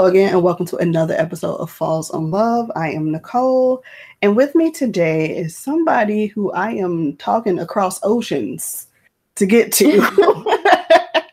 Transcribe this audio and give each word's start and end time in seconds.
Hello 0.00 0.08
again, 0.08 0.32
and 0.32 0.42
welcome 0.42 0.64
to 0.64 0.78
another 0.78 1.12
episode 1.12 1.56
of 1.56 1.70
Falls 1.70 2.10
on 2.10 2.30
Love. 2.30 2.72
I 2.74 2.90
am 2.90 3.12
Nicole, 3.12 3.84
and 4.22 4.34
with 4.34 4.54
me 4.54 4.70
today 4.70 5.36
is 5.36 5.54
somebody 5.54 6.24
who 6.24 6.50
I 6.52 6.70
am 6.70 7.18
talking 7.18 7.58
across 7.58 8.00
oceans 8.02 8.86
to 9.34 9.44
get 9.44 9.72
to. 9.72 10.00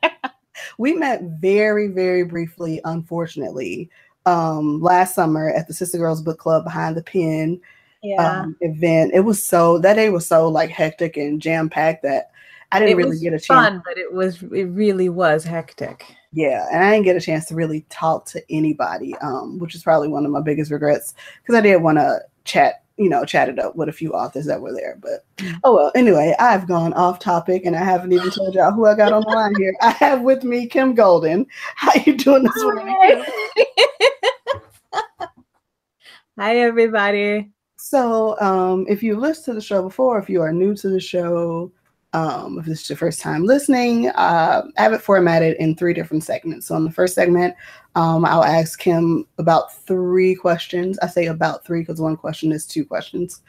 we 0.78 0.94
met 0.96 1.22
very, 1.40 1.88
very 1.88 2.24
briefly, 2.24 2.82
unfortunately, 2.84 3.90
um, 4.26 4.82
last 4.82 5.16
summer 5.16 5.50
at 5.50 5.70
the 5.70 5.74
Sister 5.74 5.98
Girls 5.98 6.22
Book 6.22 6.38
Club 6.38 6.66
behind 6.66 6.98
the 6.98 7.04
pen 7.04 7.62
Yeah. 8.04 8.42
um, 8.42 8.58
event. 8.60 9.14
It 9.14 9.22
was 9.22 9.42
so 9.42 9.78
that 9.80 9.94
day 9.94 10.10
was 10.10 10.28
so 10.28 10.50
like 10.50 10.72
hectic 10.72 11.16
and 11.16 11.42
jam 11.42 11.70
packed 11.70 12.04
that 12.04 12.32
I 12.74 12.80
didn't 12.80 13.00
it 13.00 13.04
really 13.04 13.20
get 13.20 13.32
a 13.34 13.40
chance. 13.40 13.48
fun, 13.48 13.82
but 13.86 13.98
it 13.98 14.12
was 14.12 14.44
it 14.44 14.66
really 14.66 15.08
was 15.08 15.46
hectic. 15.46 16.18
Yeah, 16.38 16.68
and 16.72 16.84
I 16.84 16.92
didn't 16.92 17.06
get 17.06 17.16
a 17.16 17.20
chance 17.20 17.46
to 17.46 17.56
really 17.56 17.84
talk 17.90 18.26
to 18.26 18.44
anybody, 18.52 19.16
um, 19.24 19.58
which 19.58 19.74
is 19.74 19.82
probably 19.82 20.08
one 20.08 20.24
of 20.24 20.30
my 20.30 20.40
biggest 20.40 20.70
regrets 20.70 21.16
because 21.42 21.56
I 21.56 21.62
did 21.62 21.82
want 21.82 21.98
to 21.98 22.20
chat, 22.46 22.84
you 22.98 23.10
know, 23.10 23.26
chat 23.26 23.50
it 23.50 23.58
up 23.58 23.76
with 23.76 23.90
a 23.90 23.92
few 23.92 24.14
authors 24.14 24.46
that 24.46 24.62
were 24.62 24.72
there. 24.72 25.00
But 25.02 25.26
oh 25.64 25.74
well. 25.74 25.92
Anyway, 25.96 26.36
I've 26.38 26.68
gone 26.68 26.94
off 26.94 27.18
topic, 27.18 27.64
and 27.66 27.76
I 27.76 27.84
haven't 27.84 28.14
even 28.14 28.30
told 28.30 28.54
y'all 28.54 28.72
who 28.72 28.86
I 28.86 28.94
got 28.94 29.14
on 29.14 29.24
the 29.24 29.30
line 29.30 29.56
here. 29.58 29.74
I 29.82 29.90
have 29.90 30.22
with 30.22 30.44
me 30.44 30.68
Kim 30.68 30.94
Golden. 30.94 31.48
How 31.76 32.00
you 32.06 32.16
doing 32.16 32.44
this 32.44 32.64
morning? 32.64 33.26
Hi 36.38 36.58
everybody. 36.58 37.50
So, 37.80 38.40
um, 38.40 38.86
if 38.88 39.02
you've 39.02 39.18
listened 39.18 39.46
to 39.46 39.54
the 39.54 39.62
show 39.62 39.82
before, 39.82 40.20
if 40.20 40.30
you 40.30 40.44
are 40.44 40.54
new 40.54 40.76
to 40.76 40.88
the 40.88 41.00
show, 41.00 41.72
um, 42.14 42.60
if 42.60 42.66
this 42.66 42.82
is 42.82 42.90
your 42.90 42.98
first 42.98 43.20
time 43.20 43.44
listening, 43.44 44.10
uh, 44.10 44.64
I 44.78 44.82
have 44.82 44.94
it 44.94 45.02
formatted 45.02 45.58
in 45.58 45.76
three 45.76 45.94
different 45.94 46.24
segments. 46.24 46.68
So, 46.68 46.76
in 46.76 46.86
the 46.86 46.92
first 46.92 47.16
segment, 47.16 47.56
um, 47.96 48.26
I'll 48.26 48.44
ask 48.44 48.80
Kim 48.80 49.26
about 49.38 49.76
three 49.86 50.34
questions. 50.34 50.98
I 51.00 51.08
say 51.08 51.26
about 51.26 51.66
three 51.66 51.82
because 51.82 52.00
one 52.00 52.16
question 52.16 52.52
is 52.52 52.66
two 52.66 52.86
questions 52.86 53.42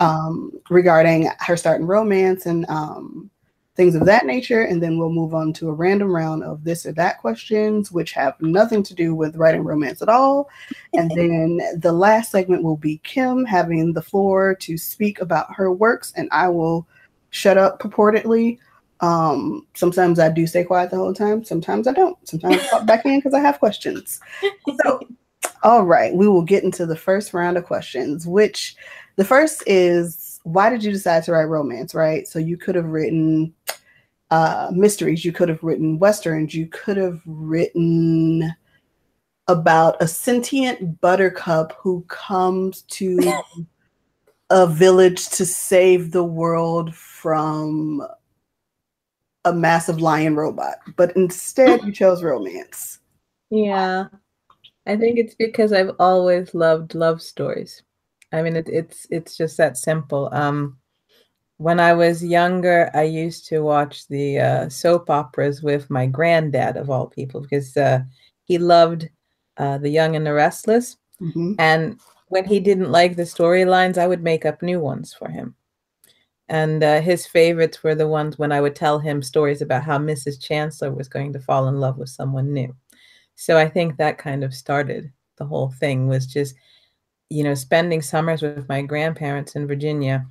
um, 0.00 0.52
regarding 0.70 1.28
her 1.40 1.56
start 1.56 1.80
in 1.80 1.86
romance 1.86 2.46
and 2.46 2.68
um, 2.68 3.30
things 3.76 3.94
of 3.94 4.06
that 4.06 4.26
nature. 4.26 4.62
And 4.62 4.82
then 4.82 4.98
we'll 4.98 5.10
move 5.10 5.34
on 5.34 5.52
to 5.54 5.68
a 5.68 5.72
random 5.72 6.14
round 6.14 6.44
of 6.44 6.62
this 6.62 6.86
or 6.86 6.92
that 6.92 7.18
questions, 7.18 7.90
which 7.90 8.12
have 8.12 8.40
nothing 8.40 8.82
to 8.84 8.94
do 8.94 9.14
with 9.14 9.36
writing 9.36 9.64
romance 9.64 10.00
at 10.00 10.08
all. 10.08 10.48
And 10.92 11.10
then 11.10 11.60
the 11.78 11.92
last 11.92 12.30
segment 12.30 12.62
will 12.62 12.76
be 12.76 12.98
Kim 12.98 13.44
having 13.44 13.92
the 13.92 14.02
floor 14.02 14.54
to 14.60 14.78
speak 14.78 15.20
about 15.20 15.52
her 15.54 15.72
works, 15.72 16.12
and 16.16 16.28
I 16.30 16.48
will 16.48 16.86
shut 17.34 17.58
up 17.58 17.80
purportedly. 17.80 18.58
Um, 19.00 19.66
sometimes 19.74 20.20
I 20.20 20.30
do 20.30 20.46
stay 20.46 20.62
quiet 20.62 20.90
the 20.90 20.96
whole 20.96 21.12
time, 21.12 21.44
sometimes 21.44 21.88
I 21.88 21.92
don't. 21.92 22.16
Sometimes 22.26 22.62
I 22.62 22.68
pop 22.68 22.86
back 22.86 23.04
in 23.04 23.18
because 23.18 23.34
I 23.34 23.40
have 23.40 23.58
questions. 23.58 24.20
So, 24.82 25.00
all 25.64 25.84
right, 25.84 26.14
we 26.14 26.28
will 26.28 26.42
get 26.42 26.62
into 26.62 26.86
the 26.86 26.96
first 26.96 27.34
round 27.34 27.56
of 27.56 27.64
questions, 27.64 28.24
which 28.24 28.76
the 29.16 29.24
first 29.24 29.64
is 29.66 30.40
why 30.44 30.70
did 30.70 30.84
you 30.84 30.92
decide 30.92 31.24
to 31.24 31.32
write 31.32 31.44
romance, 31.44 31.92
right? 31.94 32.26
So 32.28 32.38
you 32.38 32.56
could 32.56 32.76
have 32.76 32.86
written 32.86 33.52
uh, 34.30 34.70
mysteries, 34.72 35.24
you 35.24 35.32
could 35.32 35.48
have 35.48 35.62
written 35.62 35.98
westerns, 35.98 36.54
you 36.54 36.68
could 36.68 36.96
have 36.96 37.20
written 37.26 38.54
about 39.48 40.00
a 40.00 40.06
sentient 40.06 41.00
buttercup 41.00 41.76
who 41.80 42.02
comes 42.08 42.82
to 42.82 43.18
a 44.50 44.66
village 44.66 45.28
to 45.30 45.46
save 45.46 46.10
the 46.10 46.24
world 46.24 46.94
from 46.94 48.02
a 49.44 49.52
massive 49.52 50.00
lion 50.00 50.36
robot. 50.36 50.76
But 50.96 51.16
instead, 51.16 51.82
you 51.84 51.92
chose 51.92 52.22
romance. 52.22 53.00
Yeah. 53.50 54.06
I 54.86 54.96
think 54.96 55.18
it's 55.18 55.34
because 55.34 55.72
I've 55.72 55.94
always 55.98 56.54
loved 56.54 56.94
love 56.94 57.22
stories. 57.22 57.82
I 58.32 58.42
mean 58.42 58.56
it, 58.56 58.68
it's 58.68 59.06
it's 59.10 59.36
just 59.36 59.56
that 59.56 59.76
simple. 59.76 60.28
Um 60.32 60.78
when 61.58 61.78
I 61.78 61.94
was 61.94 62.22
younger, 62.24 62.90
I 62.94 63.04
used 63.04 63.46
to 63.48 63.60
watch 63.60 64.08
the 64.08 64.40
uh, 64.40 64.68
soap 64.68 65.08
operas 65.08 65.62
with 65.62 65.88
my 65.88 66.04
granddad 66.04 66.76
of 66.76 66.90
all 66.90 67.06
people 67.06 67.40
because 67.40 67.76
uh, 67.76 68.00
he 68.42 68.58
loved 68.58 69.08
uh, 69.56 69.78
The 69.78 69.88
Young 69.88 70.16
and 70.16 70.26
the 70.26 70.32
Restless. 70.32 70.96
Mhm. 71.20 71.54
And 71.60 72.00
when 72.28 72.44
he 72.44 72.60
didn't 72.60 72.90
like 72.90 73.16
the 73.16 73.22
storylines, 73.22 73.98
I 73.98 74.06
would 74.06 74.22
make 74.22 74.44
up 74.44 74.62
new 74.62 74.80
ones 74.80 75.14
for 75.14 75.28
him. 75.28 75.54
And 76.48 76.82
uh, 76.82 77.00
his 77.00 77.26
favorites 77.26 77.82
were 77.82 77.94
the 77.94 78.08
ones 78.08 78.38
when 78.38 78.52
I 78.52 78.60
would 78.60 78.76
tell 78.76 78.98
him 78.98 79.22
stories 79.22 79.62
about 79.62 79.84
how 79.84 79.98
Mrs. 79.98 80.42
Chancellor 80.42 80.92
was 80.92 81.08
going 81.08 81.32
to 81.32 81.40
fall 81.40 81.68
in 81.68 81.80
love 81.80 81.96
with 81.96 82.10
someone 82.10 82.52
new. 82.52 82.74
So 83.34 83.56
I 83.56 83.68
think 83.68 83.96
that 83.96 84.18
kind 84.18 84.44
of 84.44 84.54
started 84.54 85.10
the 85.36 85.46
whole 85.46 85.70
thing 85.70 86.06
was 86.06 86.26
just, 86.26 86.54
you 87.30 87.42
know, 87.42 87.54
spending 87.54 88.02
summers 88.02 88.42
with 88.42 88.68
my 88.68 88.82
grandparents 88.82 89.56
in 89.56 89.66
Virginia 89.66 90.24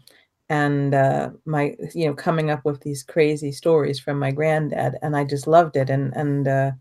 and 0.50 0.94
uh, 0.94 1.32
my, 1.46 1.76
you 1.94 2.06
know, 2.06 2.14
coming 2.14 2.52
up 2.52 2.64
with 2.64 2.80
these 2.82 3.04
crazy 3.04 3.52
stories 3.52 4.00
from 4.00 4.20
my 4.20 4.32
granddad. 4.32 4.98
And 5.02 5.16
I 5.16 5.24
just 5.24 5.48
loved 5.48 5.76
it. 5.76 5.90
And, 5.90 6.16
and, 6.16 6.48
uh, 6.48 6.72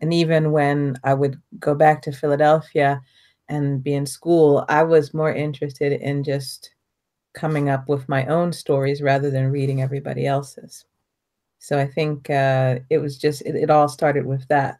and 0.00 0.14
even 0.14 0.52
when 0.52 0.96
I 1.04 1.14
would 1.14 1.40
go 1.58 1.74
back 1.74 2.00
to 2.02 2.12
Philadelphia 2.12 3.02
and 3.52 3.82
be 3.84 3.94
in 3.94 4.06
school, 4.06 4.64
I 4.68 4.82
was 4.82 5.14
more 5.14 5.32
interested 5.32 5.92
in 5.92 6.24
just 6.24 6.74
coming 7.34 7.68
up 7.68 7.88
with 7.88 8.08
my 8.08 8.26
own 8.26 8.52
stories 8.52 9.02
rather 9.02 9.30
than 9.30 9.50
reading 9.52 9.82
everybody 9.82 10.26
else's. 10.26 10.84
So 11.58 11.78
I 11.78 11.86
think 11.86 12.28
uh, 12.30 12.80
it 12.90 12.98
was 12.98 13.18
just 13.18 13.42
it, 13.42 13.54
it 13.54 13.70
all 13.70 13.88
started 13.88 14.26
with 14.26 14.46
that. 14.48 14.78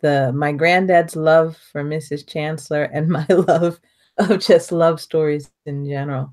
The 0.00 0.32
my 0.34 0.52
granddad's 0.52 1.16
love 1.16 1.56
for 1.72 1.82
Mrs. 1.84 2.26
Chancellor 2.28 2.84
and 2.84 3.08
my 3.08 3.26
love 3.30 3.80
of 4.18 4.38
just 4.40 4.72
love 4.72 5.00
stories 5.00 5.50
in 5.66 5.84
general. 5.88 6.32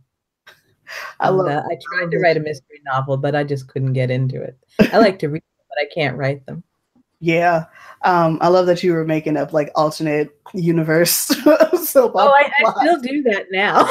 I 1.19 1.29
And, 1.29 1.37
love. 1.37 1.47
uh, 1.47 1.63
I 1.69 1.77
tried 1.81 2.11
to 2.11 2.19
write 2.19 2.37
a 2.37 2.41
mystery 2.41 2.81
novel, 2.85 3.17
but 3.17 3.35
I 3.35 3.43
just 3.43 3.67
couldn't 3.67 3.93
get 3.93 4.11
into 4.11 4.41
it. 4.41 4.57
I 4.91 4.97
like 4.97 5.19
to 5.19 5.29
read, 5.29 5.43
them, 5.43 5.65
but 5.69 5.77
I 5.81 5.93
can't 5.93 6.17
write 6.17 6.45
them. 6.45 6.63
Yeah, 7.19 7.65
um, 8.03 8.37
I 8.41 8.47
love 8.47 8.65
that 8.67 8.81
you 8.81 8.93
were 8.93 9.03
making 9.03 9.35
up 9.35 9.51
like 9.51 9.71
alternate 9.75 10.39
universe 10.53 11.11
soap 11.83 12.13
Oh, 12.15 12.29
I, 12.29 12.49
I 12.65 12.73
still 12.79 13.01
do 13.01 13.21
that 13.23 13.47
now. 13.51 13.79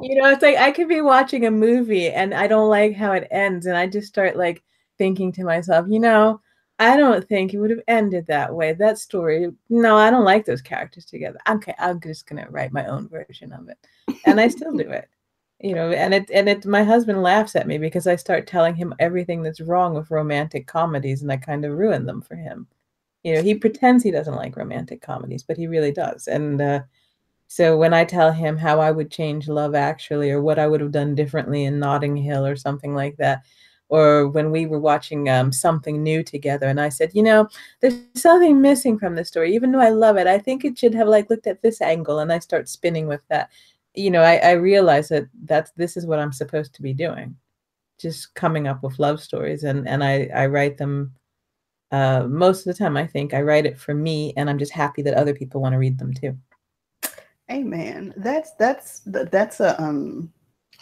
you 0.00 0.20
know, 0.20 0.30
it's 0.30 0.42
like 0.42 0.56
I 0.56 0.72
could 0.72 0.88
be 0.88 1.00
watching 1.00 1.46
a 1.46 1.50
movie 1.50 2.08
and 2.08 2.34
I 2.34 2.48
don't 2.48 2.68
like 2.68 2.96
how 2.96 3.12
it 3.12 3.28
ends, 3.30 3.66
and 3.66 3.76
I 3.76 3.86
just 3.86 4.08
start 4.08 4.36
like 4.36 4.62
thinking 4.98 5.30
to 5.32 5.44
myself, 5.44 5.86
you 5.88 6.00
know, 6.00 6.40
I 6.80 6.96
don't 6.96 7.26
think 7.28 7.54
it 7.54 7.60
would 7.60 7.70
have 7.70 7.82
ended 7.86 8.26
that 8.26 8.54
way. 8.54 8.72
That 8.72 8.98
story, 8.98 9.48
no, 9.68 9.96
I 9.96 10.10
don't 10.10 10.24
like 10.24 10.46
those 10.46 10.62
characters 10.62 11.04
together. 11.04 11.38
Okay, 11.48 11.74
I'm 11.78 12.00
just 12.00 12.26
gonna 12.26 12.46
write 12.50 12.72
my 12.72 12.86
own 12.86 13.08
version 13.08 13.52
of 13.52 13.68
it, 13.68 13.78
and 14.26 14.40
I 14.40 14.48
still 14.48 14.72
do 14.72 14.90
it. 14.90 15.08
You 15.62 15.74
know, 15.74 15.90
and 15.92 16.14
it 16.14 16.30
and 16.30 16.48
it. 16.48 16.64
My 16.64 16.82
husband 16.84 17.22
laughs 17.22 17.54
at 17.54 17.66
me 17.66 17.76
because 17.78 18.06
I 18.06 18.16
start 18.16 18.46
telling 18.46 18.74
him 18.74 18.94
everything 18.98 19.42
that's 19.42 19.60
wrong 19.60 19.94
with 19.94 20.10
romantic 20.10 20.66
comedies, 20.66 21.22
and 21.22 21.30
I 21.30 21.36
kind 21.36 21.64
of 21.64 21.76
ruin 21.76 22.06
them 22.06 22.22
for 22.22 22.34
him. 22.36 22.66
You 23.24 23.34
know 23.34 23.42
he 23.42 23.54
pretends 23.54 24.02
he 24.04 24.10
doesn't 24.10 24.36
like 24.36 24.56
romantic 24.56 25.02
comedies 25.02 25.42
but 25.42 25.56
he 25.58 25.66
really 25.66 25.92
does. 25.92 26.26
And 26.28 26.60
uh, 26.62 26.80
so 27.48 27.76
when 27.76 27.92
i 27.94 28.04
tell 28.04 28.32
him 28.32 28.56
how 28.56 28.80
i 28.80 28.90
would 28.90 29.10
change 29.10 29.48
love 29.48 29.74
actually 29.74 30.30
or 30.30 30.40
what 30.42 30.58
i 30.58 30.66
would 30.66 30.80
have 30.80 30.92
done 30.92 31.14
differently 31.14 31.64
in 31.64 31.78
notting 31.80 32.16
hill 32.16 32.46
or 32.46 32.56
something 32.56 32.94
like 32.94 33.16
that 33.16 33.42
or 33.88 34.28
when 34.28 34.52
we 34.52 34.66
were 34.66 34.78
watching 34.78 35.28
um, 35.28 35.50
something 35.52 36.02
new 36.02 36.22
together 36.22 36.66
and 36.68 36.80
i 36.80 36.88
said 36.88 37.10
you 37.14 37.22
know 37.22 37.48
there's 37.80 37.98
something 38.14 38.60
missing 38.60 38.98
from 38.98 39.16
this 39.16 39.28
story. 39.28 39.54
Even 39.54 39.72
though 39.72 39.80
i 39.80 39.90
love 39.90 40.16
it 40.16 40.26
i 40.26 40.38
think 40.38 40.64
it 40.64 40.78
should 40.78 40.94
have 40.94 41.08
like 41.08 41.28
looked 41.30 41.46
at 41.48 41.62
this 41.62 41.80
angle 41.80 42.20
and 42.20 42.32
i 42.32 42.38
start 42.38 42.68
spinning 42.68 43.06
with 43.08 43.22
that 43.28 43.50
you 43.94 44.10
know 44.10 44.22
i, 44.22 44.36
I 44.36 44.52
realize 44.52 45.08
that 45.08 45.26
that's 45.44 45.72
this 45.72 45.96
is 45.96 46.06
what 46.06 46.18
i'm 46.18 46.32
supposed 46.32 46.74
to 46.74 46.82
be 46.82 46.92
doing 46.94 47.36
just 47.98 48.34
coming 48.34 48.66
up 48.66 48.82
with 48.82 48.98
love 48.98 49.20
stories 49.20 49.64
and 49.64 49.88
and 49.88 50.02
i 50.04 50.28
i 50.34 50.46
write 50.46 50.78
them 50.78 51.12
uh, 51.92 52.24
most 52.28 52.60
of 52.60 52.64
the 52.66 52.74
time, 52.78 52.96
I 52.96 53.06
think 53.06 53.34
I 53.34 53.42
write 53.42 53.66
it 53.66 53.78
for 53.78 53.94
me, 53.94 54.32
and 54.36 54.48
I'm 54.48 54.58
just 54.58 54.72
happy 54.72 55.02
that 55.02 55.14
other 55.14 55.34
people 55.34 55.60
want 55.60 55.72
to 55.72 55.78
read 55.78 55.98
them 55.98 56.14
too. 56.14 56.36
Amen. 57.50 58.14
That's 58.16 58.52
that's 58.54 59.00
that's 59.04 59.58
a 59.58 59.80
um 59.82 60.32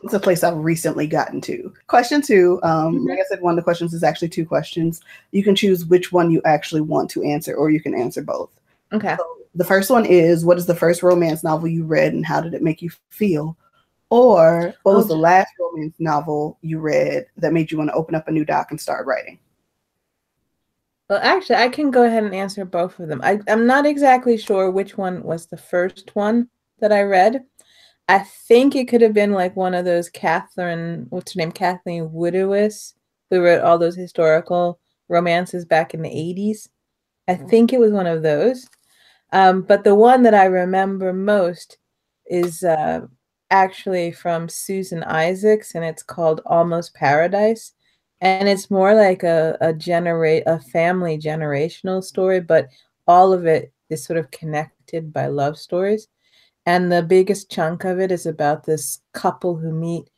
it's 0.04 0.12
a 0.12 0.20
place 0.20 0.44
I've 0.44 0.58
recently 0.58 1.06
gotten 1.06 1.40
to. 1.42 1.72
Question 1.86 2.20
two, 2.20 2.60
um, 2.62 2.98
Mhm. 3.00 3.08
like 3.08 3.18
I 3.20 3.24
said, 3.28 3.40
one 3.40 3.52
of 3.52 3.56
the 3.56 3.62
questions 3.62 3.94
is 3.94 4.04
actually 4.04 4.28
two 4.28 4.44
questions. 4.44 5.00
You 5.32 5.42
can 5.42 5.56
choose 5.56 5.86
which 5.86 6.12
one 6.12 6.30
you 6.30 6.42
actually 6.44 6.82
want 6.82 7.10
to 7.12 7.22
answer, 7.24 7.54
or 7.54 7.70
you 7.70 7.80
can 7.80 7.94
answer 7.94 8.22
both. 8.22 8.50
Okay. 8.92 9.16
The 9.54 9.64
first 9.64 9.90
one 9.90 10.04
is 10.04 10.44
what 10.44 10.58
is 10.58 10.66
the 10.66 10.74
first 10.74 11.02
romance 11.02 11.42
novel 11.42 11.68
you 11.68 11.84
read 11.84 12.12
and 12.12 12.24
how 12.24 12.40
did 12.40 12.54
it 12.54 12.62
make 12.62 12.82
you 12.82 12.90
feel? 13.10 13.56
Or 14.10 14.74
what 14.84 14.96
was 14.96 15.08
the 15.08 15.16
last 15.16 15.50
romance 15.60 15.94
novel 15.98 16.58
you 16.62 16.78
read 16.78 17.26
that 17.36 17.52
made 17.52 17.70
you 17.70 17.78
want 17.78 17.90
to 17.90 17.96
open 17.96 18.14
up 18.14 18.26
a 18.26 18.32
new 18.32 18.44
doc 18.44 18.70
and 18.70 18.80
start 18.80 19.06
writing? 19.06 19.38
Well, 21.10 21.20
actually, 21.22 21.56
I 21.56 21.68
can 21.68 21.90
go 21.90 22.04
ahead 22.04 22.24
and 22.24 22.34
answer 22.34 22.64
both 22.64 22.98
of 22.98 23.08
them. 23.08 23.20
I, 23.22 23.40
I'm 23.48 23.66
not 23.66 23.86
exactly 23.86 24.36
sure 24.36 24.70
which 24.70 24.96
one 24.96 25.22
was 25.22 25.46
the 25.46 25.56
first 25.56 26.14
one 26.14 26.48
that 26.80 26.92
I 26.92 27.02
read. 27.02 27.44
I 28.08 28.20
think 28.20 28.74
it 28.74 28.88
could 28.88 29.02
have 29.02 29.14
been 29.14 29.32
like 29.32 29.56
one 29.56 29.74
of 29.74 29.84
those 29.84 30.08
Catherine, 30.08 31.06
what's 31.10 31.34
her 31.34 31.38
name? 31.38 31.52
Kathleen 31.52 32.08
Woodiwiss, 32.08 32.94
who 33.30 33.42
wrote 33.42 33.62
all 33.62 33.78
those 33.78 33.96
historical 33.96 34.80
romances 35.08 35.64
back 35.64 35.92
in 35.92 36.02
the 36.02 36.08
80s. 36.08 36.68
I 37.26 37.34
mm-hmm. 37.34 37.48
think 37.48 37.72
it 37.72 37.80
was 37.80 37.92
one 37.92 38.06
of 38.06 38.22
those. 38.22 38.66
Um, 39.32 39.62
but 39.62 39.84
the 39.84 39.94
one 39.94 40.22
that 40.22 40.34
I 40.34 40.44
remember 40.46 41.12
most 41.12 41.78
is 42.26 42.62
uh, 42.64 43.06
actually 43.50 44.12
from 44.12 44.48
Susan 44.48 45.02
Isaacs, 45.04 45.74
and 45.74 45.84
it's 45.84 46.02
called 46.02 46.40
Almost 46.46 46.94
Paradise. 46.94 47.72
And 48.20 48.48
it's 48.48 48.70
more 48.70 48.94
like 48.94 49.22
a 49.22 49.56
a 49.60 49.72
generate 49.72 50.42
a 50.46 50.58
family 50.58 51.18
generational 51.18 52.02
story, 52.02 52.40
but 52.40 52.68
all 53.06 53.32
of 53.32 53.46
it 53.46 53.72
is 53.90 54.04
sort 54.04 54.18
of 54.18 54.30
connected 54.30 55.12
by 55.12 55.26
love 55.26 55.56
stories. 55.58 56.08
And 56.66 56.92
the 56.92 57.02
biggest 57.02 57.50
chunk 57.50 57.84
of 57.84 58.00
it 58.00 58.12
is 58.12 58.26
about 58.26 58.64
this 58.64 59.00
couple 59.12 59.56
who 59.56 59.72
meet 59.72 60.10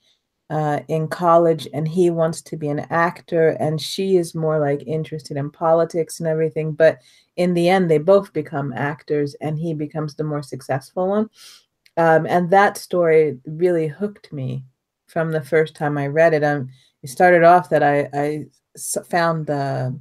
uh, 0.50 0.80
in 0.88 1.06
college, 1.06 1.68
and 1.72 1.86
he 1.86 2.10
wants 2.10 2.42
to 2.42 2.56
be 2.56 2.68
an 2.68 2.80
actor, 2.90 3.50
and 3.60 3.80
she 3.80 4.16
is 4.16 4.34
more 4.34 4.58
like 4.58 4.82
interested 4.84 5.36
in 5.36 5.50
politics 5.50 6.18
and 6.18 6.28
everything. 6.28 6.72
But 6.72 6.98
in 7.36 7.54
the 7.54 7.68
end, 7.68 7.88
they 7.88 7.98
both 7.98 8.32
become 8.32 8.72
actors, 8.72 9.36
and 9.40 9.56
he 9.58 9.74
becomes 9.74 10.16
the 10.16 10.24
more 10.24 10.42
successful 10.42 11.08
one. 11.08 11.30
Um, 11.96 12.26
and 12.26 12.50
that 12.50 12.76
story 12.76 13.38
really 13.46 13.86
hooked 13.86 14.32
me 14.32 14.64
from 15.06 15.30
the 15.30 15.40
first 15.42 15.76
time 15.76 15.96
I 15.96 16.08
read 16.08 16.34
it. 16.34 16.42
Um, 16.42 16.68
it 17.02 17.08
started 17.08 17.44
off 17.44 17.70
that 17.70 17.82
I, 17.82 18.08
I 18.12 18.44
found 19.08 19.46
the 19.46 19.98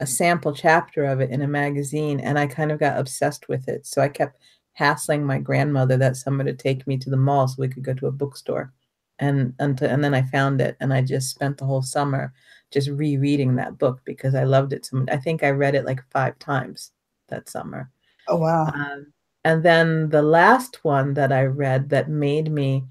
a 0.00 0.06
sample 0.06 0.52
chapter 0.52 1.04
of 1.04 1.20
it 1.20 1.30
in 1.30 1.42
a 1.42 1.48
magazine, 1.48 2.18
and 2.20 2.38
I 2.38 2.48
kind 2.48 2.72
of 2.72 2.80
got 2.80 2.98
obsessed 2.98 3.48
with 3.48 3.68
it. 3.68 3.86
So 3.86 4.02
I 4.02 4.08
kept 4.08 4.40
hassling 4.72 5.24
my 5.24 5.38
grandmother 5.38 5.96
that 5.96 6.16
someone 6.16 6.46
would 6.46 6.58
take 6.58 6.86
me 6.86 6.98
to 6.98 7.08
the 7.08 7.16
mall 7.16 7.48
so 7.48 7.54
we 7.58 7.68
could 7.68 7.84
go 7.84 7.94
to 7.94 8.08
a 8.08 8.12
bookstore 8.12 8.74
and 9.18 9.54
and, 9.58 9.78
to, 9.78 9.90
and 9.90 10.02
then 10.02 10.14
I 10.14 10.22
found 10.22 10.60
it 10.60 10.76
and 10.80 10.92
I 10.92 11.02
just 11.02 11.30
spent 11.30 11.58
the 11.58 11.64
whole 11.64 11.82
summer 11.82 12.32
just 12.70 12.88
rereading 12.88 13.56
that 13.56 13.78
book 13.78 14.00
because 14.04 14.34
I 14.34 14.44
loved 14.44 14.72
it 14.72 14.86
so 14.86 14.98
much. 14.98 15.08
I 15.10 15.16
think 15.16 15.42
I 15.42 15.50
read 15.50 15.74
it 15.74 15.84
like 15.84 16.00
five 16.10 16.38
times 16.38 16.92
that 17.28 17.48
summer. 17.48 17.90
Oh 18.28 18.36
wow. 18.36 18.66
Um, 18.66 19.12
and 19.44 19.62
then 19.62 20.08
the 20.08 20.22
last 20.22 20.84
one 20.84 21.14
that 21.14 21.32
I 21.32 21.44
read 21.44 21.88
that 21.90 22.08
made 22.08 22.50
me 22.50 22.84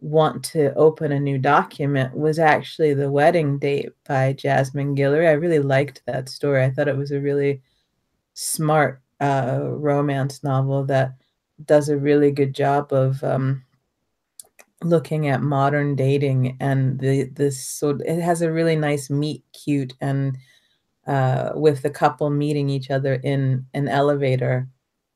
want 0.00 0.44
to 0.44 0.74
open 0.74 1.12
a 1.12 1.20
new 1.20 1.38
document 1.38 2.12
was 2.16 2.40
actually 2.40 2.92
The 2.92 3.10
Wedding 3.10 3.58
Date 3.58 3.90
by 4.06 4.32
Jasmine 4.32 4.96
Guillory. 4.96 5.28
I 5.28 5.32
really 5.32 5.60
liked 5.60 6.02
that 6.06 6.28
story. 6.28 6.64
I 6.64 6.70
thought 6.70 6.88
it 6.88 6.96
was 6.96 7.12
a 7.12 7.20
really 7.20 7.62
smart 8.34 9.00
uh, 9.20 9.60
romance 9.62 10.42
novel 10.42 10.84
that 10.86 11.14
does 11.64 11.88
a 11.88 11.96
really 11.96 12.32
good 12.32 12.52
job 12.52 12.92
of 12.92 13.22
um, 13.22 13.62
looking 14.84 15.28
at 15.28 15.42
modern 15.42 15.94
dating 15.94 16.56
and 16.60 16.98
the 16.98 17.24
this 17.34 17.62
so 17.64 17.98
it 18.04 18.20
has 18.20 18.42
a 18.42 18.52
really 18.52 18.76
nice 18.76 19.10
meet 19.10 19.44
cute 19.52 19.94
and 20.00 20.36
uh, 21.06 21.50
with 21.54 21.82
the 21.82 21.90
couple 21.90 22.30
meeting 22.30 22.68
each 22.68 22.90
other 22.90 23.14
in 23.14 23.66
an 23.74 23.88
elevator 23.88 24.68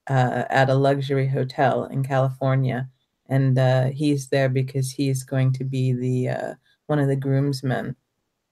uh, 0.08 0.44
at 0.50 0.70
a 0.70 0.74
luxury 0.74 1.26
hotel 1.26 1.84
in 1.84 2.02
California, 2.02 2.88
and 3.28 3.58
uh, 3.58 3.86
he's 3.86 4.28
there 4.28 4.48
because 4.48 4.90
he's 4.90 5.22
going 5.22 5.52
to 5.52 5.64
be 5.64 5.92
the 5.92 6.28
uh, 6.28 6.54
one 6.86 6.98
of 6.98 7.08
the 7.08 7.16
groomsmen 7.16 7.94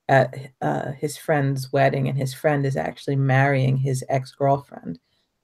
at 0.07 0.51
uh, 0.61 0.91
his 0.93 1.17
friend's 1.17 1.71
wedding, 1.71 2.07
and 2.07 2.17
his 2.17 2.33
friend 2.33 2.65
is 2.65 2.75
actually 2.75 3.15
marrying 3.15 3.77
his 3.77 4.03
ex 4.09 4.31
girlfriend. 4.31 4.99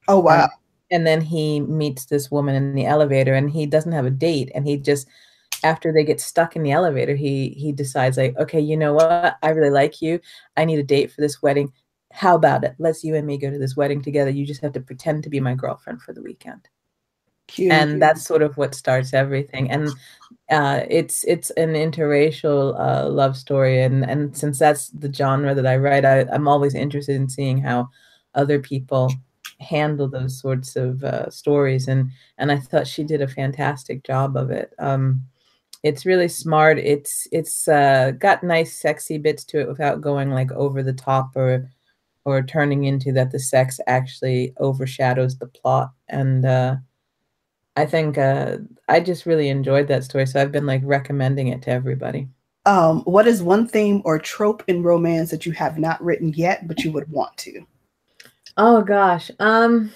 Oh 0.08 0.20
wow! 0.20 0.48
and 0.90 1.06
then 1.06 1.20
he 1.20 1.60
meets 1.60 2.06
this 2.06 2.30
woman 2.30 2.54
in 2.54 2.74
the 2.74 2.86
elevator, 2.86 3.34
and 3.34 3.50
he 3.50 3.66
doesn't 3.66 3.92
have 3.92 4.06
a 4.06 4.10
date, 4.10 4.50
and 4.54 4.66
he 4.66 4.76
just 4.76 5.08
after 5.62 5.92
they 5.92 6.04
get 6.04 6.20
stuck 6.20 6.56
in 6.56 6.62
the 6.62 6.72
elevator, 6.72 7.14
he 7.14 7.50
he 7.50 7.72
decides 7.72 8.16
like, 8.16 8.36
okay, 8.38 8.60
you 8.60 8.76
know 8.76 8.94
what? 8.94 9.38
I 9.42 9.50
really 9.50 9.70
like 9.70 10.02
you. 10.02 10.20
I 10.56 10.64
need 10.64 10.78
a 10.78 10.84
date 10.84 11.12
for 11.12 11.20
this 11.20 11.42
wedding. 11.42 11.72
How 12.12 12.34
about 12.34 12.64
it? 12.64 12.74
Let's 12.78 13.02
you 13.04 13.14
and 13.14 13.26
me 13.26 13.38
go 13.38 13.50
to 13.50 13.58
this 13.58 13.76
wedding 13.76 14.02
together. 14.02 14.30
You 14.30 14.46
just 14.46 14.62
have 14.62 14.72
to 14.72 14.80
pretend 14.80 15.24
to 15.24 15.30
be 15.30 15.40
my 15.40 15.54
girlfriend 15.54 16.02
for 16.02 16.12
the 16.12 16.22
weekend. 16.22 16.68
Cute. 17.48 17.72
And 17.72 18.00
that's 18.00 18.24
sort 18.24 18.42
of 18.42 18.56
what 18.56 18.74
starts 18.74 19.12
everything. 19.12 19.70
And 19.70 19.90
uh, 20.50 20.82
it's 20.88 21.24
it's 21.24 21.50
an 21.50 21.74
interracial 21.74 22.78
uh, 22.78 23.08
love 23.08 23.36
story, 23.36 23.82
and 23.82 24.04
and 24.08 24.36
since 24.36 24.58
that's 24.58 24.88
the 24.88 25.12
genre 25.12 25.54
that 25.54 25.66
I 25.66 25.76
write, 25.76 26.04
I, 26.04 26.20
I'm 26.32 26.48
always 26.48 26.74
interested 26.74 27.16
in 27.16 27.28
seeing 27.28 27.58
how 27.58 27.88
other 28.34 28.58
people 28.58 29.12
handle 29.60 30.08
those 30.08 30.40
sorts 30.40 30.76
of 30.76 31.04
uh, 31.04 31.30
stories 31.30 31.88
and 31.88 32.10
and 32.38 32.50
I 32.50 32.58
thought 32.58 32.86
she 32.86 33.04
did 33.04 33.22
a 33.22 33.28
fantastic 33.28 34.04
job 34.04 34.36
of 34.36 34.50
it. 34.50 34.74
Um, 34.78 35.22
it's 35.82 36.06
really 36.06 36.28
smart. 36.28 36.78
It's 36.78 37.26
it's 37.32 37.66
uh, 37.66 38.12
got 38.18 38.42
nice 38.42 38.78
sexy 38.78 39.18
bits 39.18 39.44
to 39.46 39.60
it 39.60 39.68
without 39.68 40.00
going 40.00 40.30
like 40.30 40.52
over 40.52 40.82
the 40.82 40.92
top 40.92 41.36
or 41.36 41.68
or 42.24 42.42
turning 42.42 42.84
into 42.84 43.12
that 43.12 43.32
the 43.32 43.40
sex 43.40 43.80
actually 43.88 44.54
overshadows 44.58 45.38
the 45.38 45.48
plot. 45.48 45.90
And 46.08 46.44
uh, 46.44 46.76
I 47.76 47.86
think 47.86 48.16
uh, 48.16 48.58
I 48.88 49.00
just 49.00 49.26
really 49.26 49.48
enjoyed 49.48 49.88
that 49.88 50.04
story, 50.04 50.26
so 50.26 50.40
I've 50.40 50.52
been 50.52 50.66
like 50.66 50.82
recommending 50.84 51.48
it 51.48 51.62
to 51.62 51.70
everybody. 51.70 52.28
Um, 52.64 53.00
what 53.00 53.26
is 53.26 53.42
one 53.42 53.66
theme 53.66 54.02
or 54.04 54.20
trope 54.20 54.62
in 54.68 54.84
romance 54.84 55.30
that 55.32 55.44
you 55.44 55.52
have 55.52 55.78
not 55.78 56.02
written 56.02 56.32
yet, 56.34 56.68
but 56.68 56.84
you 56.84 56.92
would 56.92 57.10
want 57.10 57.36
to? 57.38 57.66
Oh 58.56 58.82
gosh. 58.82 59.30
Um 59.40 59.90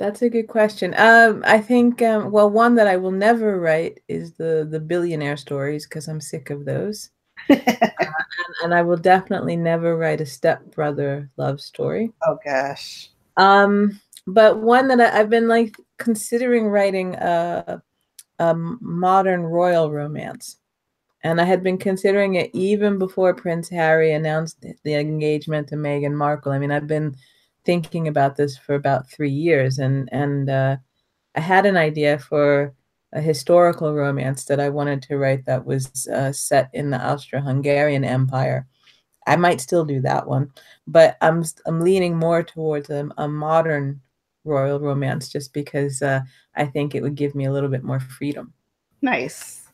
that's 0.00 0.22
a 0.22 0.30
good 0.30 0.48
question. 0.48 0.94
Um, 0.96 1.42
I 1.46 1.60
think 1.60 2.00
um, 2.00 2.30
well, 2.30 2.48
one 2.48 2.74
that 2.76 2.88
I 2.88 2.96
will 2.96 3.10
never 3.10 3.60
write 3.60 4.00
is 4.08 4.32
the 4.32 4.66
the 4.68 4.80
billionaire 4.80 5.36
stories 5.36 5.86
because 5.86 6.08
I'm 6.08 6.22
sick 6.22 6.48
of 6.48 6.64
those. 6.64 7.10
uh, 7.50 7.56
and, 7.66 8.54
and, 8.64 8.74
I 8.74 8.82
will 8.82 8.96
definitely 8.96 9.56
never 9.56 9.96
write 9.96 10.20
a 10.20 10.26
stepbrother 10.26 11.30
love 11.36 11.60
story. 11.60 12.12
Oh 12.26 12.38
gosh. 12.44 13.10
Um, 13.36 14.00
but 14.26 14.58
one 14.60 14.88
that 14.88 15.00
I, 15.00 15.16
have 15.16 15.30
been 15.30 15.48
like 15.48 15.76
considering 15.98 16.68
writing 16.68 17.14
a, 17.16 17.82
a 18.38 18.54
modern 18.54 19.42
royal 19.42 19.90
romance, 19.90 20.56
and 21.24 21.40
I 21.40 21.44
had 21.44 21.62
been 21.62 21.78
considering 21.78 22.36
it 22.36 22.50
even 22.54 22.98
before 22.98 23.34
Prince 23.34 23.68
Harry 23.68 24.12
announced 24.12 24.64
the 24.82 24.94
engagement 24.94 25.68
to 25.68 25.76
Meghan 25.76 26.14
Markle. 26.14 26.52
I 26.52 26.58
mean, 26.58 26.72
I've 26.72 26.86
been 26.86 27.16
thinking 27.64 28.08
about 28.08 28.36
this 28.36 28.56
for 28.56 28.74
about 28.74 29.10
three 29.10 29.30
years, 29.30 29.78
and 29.78 30.08
and 30.12 30.50
uh, 30.50 30.76
I 31.34 31.40
had 31.40 31.66
an 31.66 31.76
idea 31.76 32.18
for 32.18 32.74
a 33.12 33.20
historical 33.20 33.94
romance 33.94 34.44
that 34.44 34.60
I 34.60 34.68
wanted 34.68 35.02
to 35.02 35.18
write 35.18 35.44
that 35.46 35.64
was 35.64 36.06
uh, 36.08 36.32
set 36.32 36.70
in 36.72 36.90
the 36.90 36.98
Austro-Hungarian 36.98 38.04
Empire. 38.04 38.66
I 39.26 39.36
might 39.36 39.60
still 39.60 39.84
do 39.84 40.00
that 40.02 40.26
one, 40.26 40.50
but 40.86 41.16
I'm 41.20 41.44
I'm 41.66 41.80
leaning 41.80 42.16
more 42.16 42.42
towards 42.42 42.90
a, 42.90 43.08
a 43.18 43.28
modern 43.28 44.00
royal 44.44 44.80
romance 44.80 45.28
just 45.28 45.52
because 45.52 46.02
uh, 46.02 46.20
I 46.56 46.66
think 46.66 46.94
it 46.94 47.02
would 47.02 47.14
give 47.14 47.34
me 47.34 47.44
a 47.44 47.52
little 47.52 47.68
bit 47.68 47.84
more 47.84 48.00
freedom. 48.00 48.52
Nice. 49.02 49.68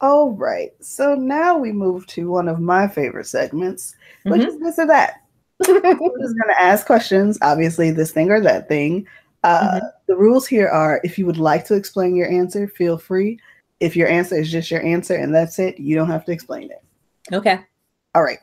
All 0.00 0.32
right. 0.32 0.72
So 0.80 1.14
now 1.14 1.56
we 1.56 1.72
move 1.72 2.06
to 2.08 2.30
one 2.30 2.48
of 2.48 2.60
my 2.60 2.86
favorite 2.86 3.26
segments, 3.26 3.94
which 4.24 4.42
mm-hmm. 4.42 4.50
is 4.50 4.60
this 4.60 4.78
or 4.78 4.86
that. 4.86 5.22
We're 5.60 5.80
just 5.80 6.36
going 6.38 6.48
to 6.48 6.60
ask 6.60 6.86
questions, 6.86 7.38
obviously, 7.42 7.90
this 7.90 8.12
thing 8.12 8.30
or 8.30 8.40
that 8.40 8.68
thing. 8.68 9.06
Uh, 9.42 9.76
mm-hmm. 9.76 9.86
The 10.06 10.16
rules 10.16 10.46
here 10.46 10.68
are 10.68 11.00
if 11.04 11.18
you 11.18 11.26
would 11.26 11.38
like 11.38 11.64
to 11.66 11.74
explain 11.74 12.16
your 12.16 12.30
answer, 12.30 12.68
feel 12.68 12.98
free. 12.98 13.38
If 13.80 13.94
your 13.94 14.08
answer 14.08 14.36
is 14.36 14.50
just 14.50 14.70
your 14.70 14.82
answer 14.82 15.14
and 15.14 15.34
that's 15.34 15.58
it, 15.58 15.78
you 15.78 15.94
don't 15.94 16.10
have 16.10 16.24
to 16.26 16.32
explain 16.32 16.70
it. 16.70 16.82
Okay. 17.32 17.60
All 18.14 18.22
right. 18.22 18.38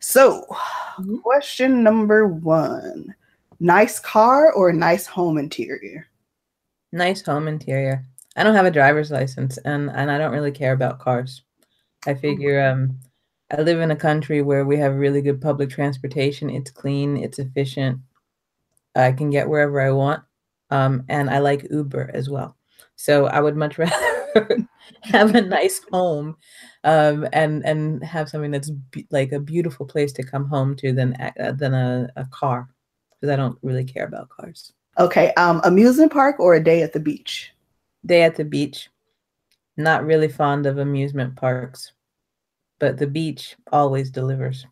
So, 0.00 0.46
mm-hmm. 0.50 1.18
question 1.18 1.82
number 1.82 2.26
one 2.26 3.14
nice 3.60 3.98
car 3.98 4.52
or 4.52 4.72
nice 4.72 5.06
home 5.06 5.38
interior? 5.38 6.06
Nice 6.92 7.22
home 7.22 7.46
interior. 7.46 8.04
I 8.36 8.42
don't 8.42 8.54
have 8.54 8.66
a 8.66 8.70
driver's 8.70 9.10
license 9.10 9.58
and, 9.58 9.90
and 9.90 10.10
I 10.10 10.18
don't 10.18 10.32
really 10.32 10.52
care 10.52 10.72
about 10.72 11.00
cars. 11.00 11.42
I 12.06 12.14
figure 12.14 12.66
um, 12.66 12.98
I 13.50 13.62
live 13.62 13.80
in 13.80 13.90
a 13.90 13.96
country 13.96 14.42
where 14.42 14.64
we 14.64 14.76
have 14.78 14.94
really 14.94 15.22
good 15.22 15.40
public 15.40 15.70
transportation. 15.70 16.50
It's 16.50 16.70
clean, 16.70 17.16
it's 17.16 17.38
efficient. 17.38 18.00
I 18.94 19.12
can 19.12 19.30
get 19.30 19.48
wherever 19.48 19.80
I 19.80 19.90
want. 19.90 20.22
Um, 20.70 21.04
and 21.08 21.28
I 21.28 21.38
like 21.38 21.66
Uber 21.70 22.10
as 22.14 22.30
well. 22.30 22.56
So 22.94 23.26
I 23.26 23.40
would 23.40 23.56
much 23.56 23.78
rather 23.78 24.68
have 25.02 25.34
a 25.34 25.40
nice 25.40 25.80
home 25.90 26.36
um, 26.84 27.26
and 27.32 27.64
and 27.64 28.04
have 28.04 28.28
something 28.28 28.50
that's 28.50 28.70
be- 28.70 29.06
like 29.10 29.32
a 29.32 29.40
beautiful 29.40 29.84
place 29.84 30.12
to 30.12 30.22
come 30.22 30.46
home 30.46 30.76
to 30.76 30.92
than 30.92 31.14
uh, 31.14 31.52
than 31.52 31.74
a, 31.74 32.08
a 32.16 32.26
car 32.26 32.68
because 33.10 33.32
I 33.32 33.36
don't 33.36 33.58
really 33.62 33.84
care 33.84 34.04
about 34.04 34.28
cars. 34.28 34.72
Okay, 34.98 35.32
um, 35.34 35.60
amusement 35.64 36.12
park 36.12 36.38
or 36.38 36.54
a 36.54 36.62
day 36.62 36.82
at 36.82 36.92
the 36.92 37.00
beach? 37.00 37.52
Day 38.06 38.22
at 38.22 38.36
the 38.36 38.44
beach. 38.44 38.90
Not 39.76 40.04
really 40.04 40.28
fond 40.28 40.66
of 40.66 40.78
amusement 40.78 41.36
parks 41.36 41.92
but 42.80 42.98
the 42.98 43.06
beach 43.06 43.56
always 43.70 44.10
delivers. 44.10 44.66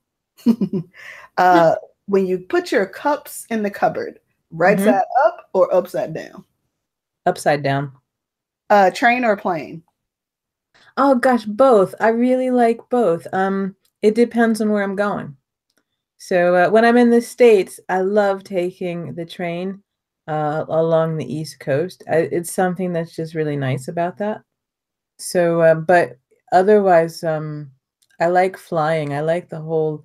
uh, 1.36 1.74
when 2.06 2.26
you 2.26 2.38
put 2.38 2.72
your 2.72 2.86
cups 2.86 3.46
in 3.50 3.62
the 3.62 3.70
cupboard, 3.70 4.18
right 4.50 4.76
mm-hmm. 4.76 4.88
side 4.88 5.02
up 5.26 5.48
or 5.52 5.72
upside 5.72 6.14
down? 6.14 6.44
Upside 7.26 7.62
down. 7.62 7.92
Uh, 8.70 8.90
train 8.90 9.24
or 9.24 9.36
plane? 9.36 9.82
Oh 10.96 11.14
gosh, 11.14 11.44
both. 11.44 11.94
I 12.00 12.08
really 12.08 12.50
like 12.50 12.80
both. 12.90 13.26
Um, 13.32 13.76
it 14.02 14.14
depends 14.14 14.60
on 14.60 14.70
where 14.70 14.82
I'm 14.82 14.96
going. 14.96 15.36
So 16.16 16.54
uh, 16.54 16.70
when 16.70 16.84
I'm 16.84 16.96
in 16.96 17.10
the 17.10 17.22
States, 17.22 17.78
I 17.88 18.00
love 18.00 18.42
taking 18.42 19.14
the 19.14 19.24
train 19.24 19.82
uh, 20.26 20.64
along 20.68 21.16
the 21.16 21.32
East 21.32 21.60
Coast. 21.60 22.02
I, 22.10 22.28
it's 22.32 22.52
something 22.52 22.92
that's 22.92 23.14
just 23.14 23.34
really 23.34 23.56
nice 23.56 23.88
about 23.88 24.18
that. 24.18 24.42
So, 25.18 25.60
uh, 25.60 25.74
but 25.76 26.18
otherwise, 26.52 27.22
um, 27.22 27.70
I 28.20 28.26
like 28.26 28.56
flying. 28.56 29.12
I 29.12 29.20
like 29.20 29.48
the 29.48 29.60
whole. 29.60 30.04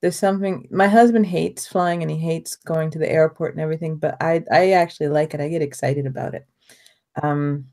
There's 0.00 0.18
something. 0.18 0.68
My 0.70 0.88
husband 0.88 1.26
hates 1.26 1.66
flying, 1.66 2.02
and 2.02 2.10
he 2.10 2.18
hates 2.18 2.56
going 2.56 2.90
to 2.90 2.98
the 2.98 3.10
airport 3.10 3.52
and 3.52 3.60
everything. 3.60 3.96
But 3.96 4.16
I, 4.22 4.44
I 4.50 4.72
actually 4.72 5.08
like 5.08 5.34
it. 5.34 5.40
I 5.40 5.48
get 5.48 5.62
excited 5.62 6.06
about 6.06 6.34
it. 6.34 6.46
Um, 7.22 7.66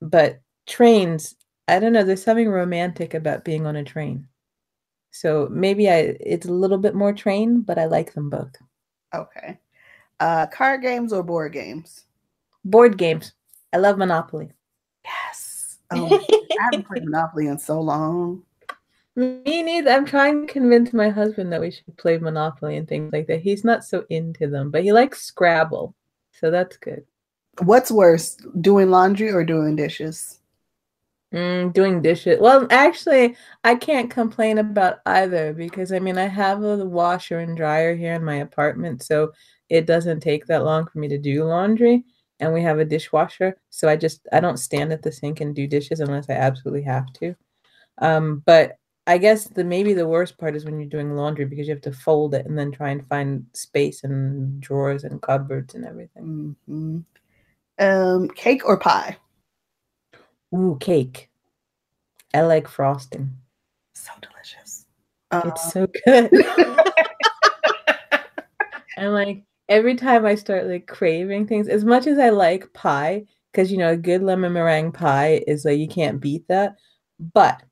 but 0.00 0.40
trains, 0.66 1.34
I 1.68 1.78
don't 1.78 1.92
know. 1.92 2.04
There's 2.04 2.22
something 2.22 2.48
romantic 2.48 3.14
about 3.14 3.44
being 3.44 3.66
on 3.66 3.76
a 3.76 3.84
train. 3.84 4.28
So 5.10 5.48
maybe 5.50 5.88
I 5.88 6.16
it's 6.20 6.46
a 6.46 6.52
little 6.52 6.78
bit 6.78 6.94
more 6.94 7.12
train, 7.12 7.62
but 7.62 7.78
I 7.78 7.86
like 7.86 8.12
them 8.12 8.28
both. 8.28 8.54
Okay. 9.14 9.58
Uh 10.20 10.46
card 10.46 10.82
games 10.82 11.12
or 11.12 11.22
board 11.22 11.52
games? 11.52 12.04
Board 12.64 12.98
games. 12.98 13.32
I 13.72 13.78
love 13.78 13.96
Monopoly. 13.96 14.52
Yes. 15.04 15.78
Oh, 15.90 16.06
I 16.06 16.62
haven't 16.64 16.86
played 16.86 17.04
Monopoly 17.04 17.46
in 17.46 17.58
so 17.58 17.80
long. 17.80 18.42
Me 19.16 19.62
neither. 19.62 19.90
I'm 19.90 20.04
trying 20.04 20.46
to 20.46 20.52
convince 20.52 20.92
my 20.92 21.08
husband 21.08 21.50
that 21.52 21.60
we 21.60 21.70
should 21.70 21.96
play 21.96 22.18
Monopoly 22.18 22.76
and 22.76 22.86
things 22.86 23.10
like 23.12 23.26
that. 23.28 23.40
He's 23.40 23.64
not 23.64 23.82
so 23.82 24.04
into 24.10 24.46
them, 24.46 24.70
but 24.70 24.82
he 24.82 24.92
likes 24.92 25.22
Scrabble. 25.22 25.94
So 26.32 26.50
that's 26.50 26.76
good. 26.76 27.06
What's 27.62 27.90
worse, 27.90 28.36
doing 28.60 28.90
laundry 28.90 29.30
or 29.30 29.42
doing 29.42 29.74
dishes? 29.74 30.40
Mm, 31.32 31.72
doing 31.72 32.02
dishes. 32.02 32.38
Well, 32.40 32.66
actually, 32.70 33.36
I 33.64 33.74
can't 33.74 34.10
complain 34.10 34.58
about 34.58 34.98
either 35.06 35.54
because 35.54 35.92
I 35.92 35.98
mean, 35.98 36.18
I 36.18 36.26
have 36.26 36.62
a 36.62 36.84
washer 36.84 37.38
and 37.38 37.56
dryer 37.56 37.96
here 37.96 38.12
in 38.12 38.22
my 38.22 38.36
apartment, 38.36 39.02
so 39.02 39.32
it 39.70 39.86
doesn't 39.86 40.20
take 40.20 40.46
that 40.46 40.64
long 40.64 40.86
for 40.86 40.98
me 40.98 41.08
to 41.08 41.18
do 41.18 41.44
laundry. 41.44 42.04
And 42.38 42.52
we 42.52 42.62
have 42.62 42.78
a 42.78 42.84
dishwasher, 42.84 43.56
so 43.70 43.88
I 43.88 43.96
just 43.96 44.28
I 44.30 44.40
don't 44.40 44.58
stand 44.58 44.92
at 44.92 45.00
the 45.02 45.10
sink 45.10 45.40
and 45.40 45.54
do 45.54 45.66
dishes 45.66 46.00
unless 46.00 46.28
I 46.28 46.34
absolutely 46.34 46.82
have 46.82 47.10
to. 47.14 47.34
Um, 47.98 48.42
but 48.44 48.78
I 49.06 49.18
guess 49.18 49.44
the 49.44 49.62
maybe 49.62 49.94
the 49.94 50.08
worst 50.08 50.36
part 50.36 50.56
is 50.56 50.64
when 50.64 50.80
you're 50.80 50.88
doing 50.88 51.14
laundry 51.14 51.44
because 51.44 51.68
you 51.68 51.74
have 51.74 51.82
to 51.82 51.92
fold 51.92 52.34
it 52.34 52.46
and 52.46 52.58
then 52.58 52.72
try 52.72 52.90
and 52.90 53.06
find 53.06 53.46
space 53.52 54.02
and 54.02 54.60
drawers 54.60 55.04
and 55.04 55.22
cupboards 55.22 55.74
and 55.74 55.84
everything. 55.84 56.56
Mm-hmm. 56.68 56.98
Um, 57.78 58.28
cake 58.30 58.64
or 58.64 58.78
pie? 58.78 59.16
Ooh, 60.54 60.76
cake. 60.80 61.30
I 62.34 62.42
like 62.42 62.66
frosting. 62.66 63.30
So 63.94 64.12
delicious. 64.20 64.86
It's 65.32 65.72
so 65.72 65.86
good. 66.04 66.30
and 68.96 69.12
like 69.12 69.44
every 69.68 69.94
time 69.94 70.26
I 70.26 70.34
start 70.34 70.66
like 70.66 70.86
craving 70.86 71.46
things, 71.46 71.68
as 71.68 71.84
much 71.84 72.06
as 72.06 72.18
I 72.18 72.30
like 72.30 72.72
pie, 72.72 73.26
because 73.52 73.70
you 73.70 73.78
know, 73.78 73.92
a 73.92 73.96
good 73.96 74.22
lemon 74.22 74.52
meringue 74.52 74.92
pie 74.92 75.42
is 75.46 75.64
like 75.64 75.78
you 75.78 75.88
can't 75.88 76.20
beat 76.20 76.46
that. 76.48 76.76
But 77.32 77.62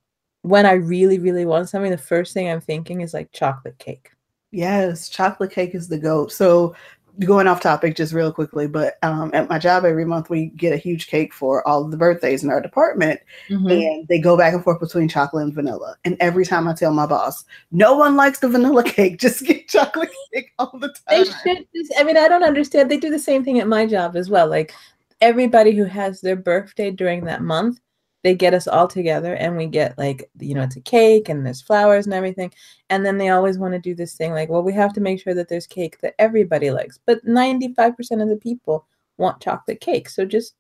when 0.45 0.67
I 0.67 0.73
really, 0.73 1.19
really 1.19 1.47
want 1.47 1.71
something, 1.71 1.91
the 1.91 1.97
first 1.97 2.35
thing 2.35 2.51
I'm 2.51 2.61
thinking 2.61 3.01
is 3.01 3.15
like 3.15 3.33
chocolate 3.33 3.79
cake. 3.79 4.11
Yes, 4.51 5.09
chocolate 5.09 5.51
cake 5.51 5.75
is 5.75 5.89
the 5.89 5.97
goat. 5.97 6.33
So 6.33 6.77
going 7.21 7.47
off 7.47 7.63
topic 7.63 7.97
just 7.97 8.13
real 8.13 8.31
quickly, 8.31 8.67
but 8.67 8.99
um, 9.03 9.31
at 9.33 9.49
my 9.49 9.59
job 9.59 9.87
every 9.87 10.05
month 10.05 10.29
we 10.29 10.47
get 10.51 10.75
a 10.75 10.77
huge 10.77 11.07
cake 11.07 11.33
for 11.33 11.67
all 11.67 11.83
of 11.83 11.91
the 11.91 11.97
birthdays 11.97 12.45
in 12.45 12.51
our 12.51 12.61
department, 12.61 13.21
mm-hmm. 13.49 13.69
and 13.69 14.07
they 14.09 14.19
go 14.19 14.37
back 14.37 14.53
and 14.53 14.63
forth 14.63 14.81
between 14.81 15.09
chocolate 15.09 15.45
and 15.45 15.55
vanilla. 15.55 15.97
And 16.05 16.15
every 16.21 16.45
time 16.45 16.69
I 16.69 16.75
tell 16.75 16.93
my 16.93 17.07
boss, 17.07 17.47
no 17.73 17.97
one 17.97 18.15
likes 18.15 18.41
the 18.41 18.49
vanilla 18.51 18.85
cake, 18.85 19.19
just 19.19 19.47
get 19.47 19.67
chocolate 19.67 20.11
cake 20.35 20.53
all 20.59 20.79
the 20.79 20.89
time. 20.89 20.95
They 21.09 21.25
should. 21.25 21.67
Just, 21.75 21.95
I 21.97 22.05
mean, 22.05 22.19
I 22.19 22.29
don't 22.29 22.45
understand. 22.45 22.91
They 22.91 22.99
do 22.99 23.09
the 23.09 23.19
same 23.19 23.45
thing 23.45 23.61
at 23.61 23.67
my 23.67 23.87
job 23.87 24.15
as 24.15 24.29
well. 24.29 24.47
Like 24.47 24.75
everybody 25.23 25.73
who 25.75 25.85
has 25.85 26.21
their 26.21 26.37
birthday 26.37 26.91
during 26.91 27.25
that 27.25 27.41
month 27.41 27.81
they 28.25 28.35
get 28.35 28.55
us 28.55 28.67
all 28.67 28.89
together 28.89 29.35
and 29.35 29.55
we 29.57 29.67
get 29.67 29.97
like 29.99 30.29
you 30.41 30.55
know 30.55 30.63
it's 30.63 30.77
a 30.77 30.81
cake 30.81 31.29
and 31.29 31.47
there's 31.47 31.61
flowers 31.61 32.07
and 32.07 32.15
everything. 32.15 32.53
And 32.91 33.05
then 33.05 33.19
they 33.19 33.29
always 33.29 33.59
want 33.59 33.75
to 33.75 33.79
do 33.79 33.95
this 33.95 34.15
thing 34.15 34.33
like 34.33 34.49
well 34.49 34.63
we 34.63 34.73
have 34.73 34.95
to 34.95 35.01
make 35.01 35.21
sure 35.21 35.35
that 35.35 35.49
there's 35.49 35.67
cake 35.67 36.01
that 36.01 36.15
everybody 36.19 36.71
likes 36.71 36.99
but 37.07 37.25
95% 37.25 37.95
of 38.23 38.29
the 38.29 38.41
people 38.43 38.87
want 39.19 39.41
chocolate 39.41 39.81
cake. 39.81 40.09
So 40.09 40.25
just 40.25 40.55